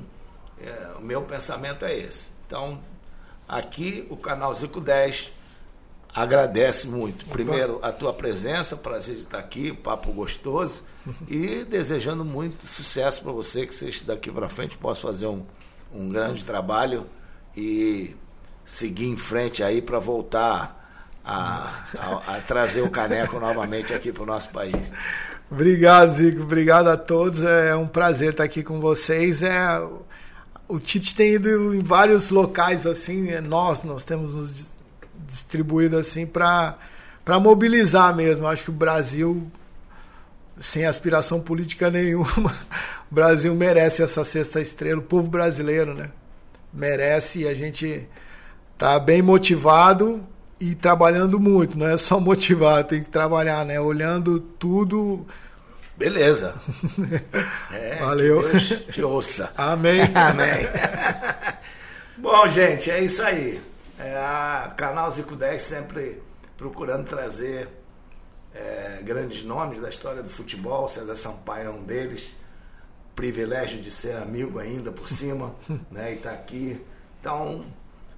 [0.58, 2.30] é, o meu pensamento é esse.
[2.46, 2.80] Então,
[3.46, 5.34] aqui o canal Zico 10
[6.14, 7.26] agradece muito.
[7.26, 10.82] Primeiro, a tua presença, prazer de estar aqui, papo gostoso.
[11.28, 15.44] E desejando muito sucesso para você, que você daqui para frente possa fazer um,
[15.92, 17.06] um grande trabalho
[17.54, 18.16] e
[18.64, 24.22] seguir em frente aí para voltar a, a, a, trazer o caneco novamente aqui para
[24.22, 24.74] o nosso país.
[25.50, 26.42] Obrigado, Zico.
[26.42, 27.42] Obrigado a todos.
[27.42, 29.42] É um prazer estar aqui com vocês.
[29.42, 29.78] É,
[30.66, 33.28] o Tite tem ido em vários locais assim.
[33.28, 34.78] É, nós, nós temos
[35.26, 36.76] distribuído assim para
[37.40, 38.46] mobilizar mesmo.
[38.46, 39.50] Acho que o Brasil
[40.58, 42.54] sem aspiração política nenhuma,
[43.10, 46.10] o Brasil merece essa sexta estrela, o povo brasileiro, né?
[46.72, 48.08] Merece e a gente
[48.76, 50.26] tá bem motivado
[50.60, 53.80] e trabalhando muito, não é só motivar, tem que trabalhar, né?
[53.80, 55.26] Olhando tudo.
[55.96, 56.54] Beleza.
[57.72, 58.42] É, Valeu.
[58.42, 59.52] Que Deus te ouça.
[59.56, 60.00] Amém.
[60.14, 60.66] Amém.
[62.16, 63.60] Bom, gente, é isso aí.
[64.04, 66.22] É a Canal Zico 10 sempre
[66.58, 67.70] procurando trazer
[68.54, 70.90] é, grandes nomes da história do futebol.
[70.90, 72.36] César Sampaio é um deles.
[73.16, 75.54] Privilégio de ser amigo ainda por cima,
[75.90, 76.12] né?
[76.12, 76.78] E tá aqui.
[77.18, 77.64] Então,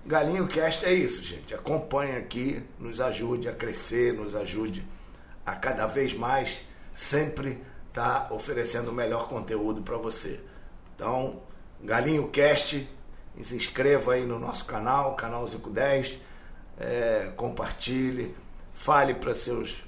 [0.05, 1.55] Galinho Cast é isso, gente.
[1.55, 4.84] Acompanhe aqui, nos ajude a crescer, nos ajude
[5.47, 6.62] a cada vez mais
[6.93, 10.41] sempre estar tá oferecendo o melhor conteúdo para você.
[10.97, 11.41] Então,
[11.80, 12.89] Galinho Cast,
[13.45, 16.18] se inscreva aí no nosso canal, canal 510,
[16.78, 18.34] é, compartilhe,
[18.72, 19.84] fale para seus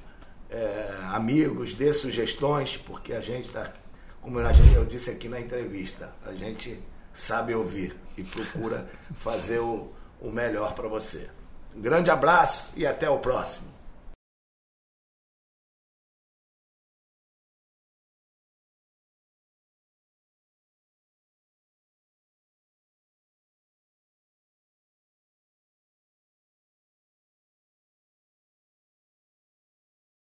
[0.51, 3.73] é, amigos, dê sugestões, porque a gente está,
[4.21, 6.83] como eu disse aqui na entrevista, a gente
[7.13, 11.29] sabe ouvir e procura fazer o, o melhor para você.
[11.77, 13.78] Um grande abraço e até o próximo.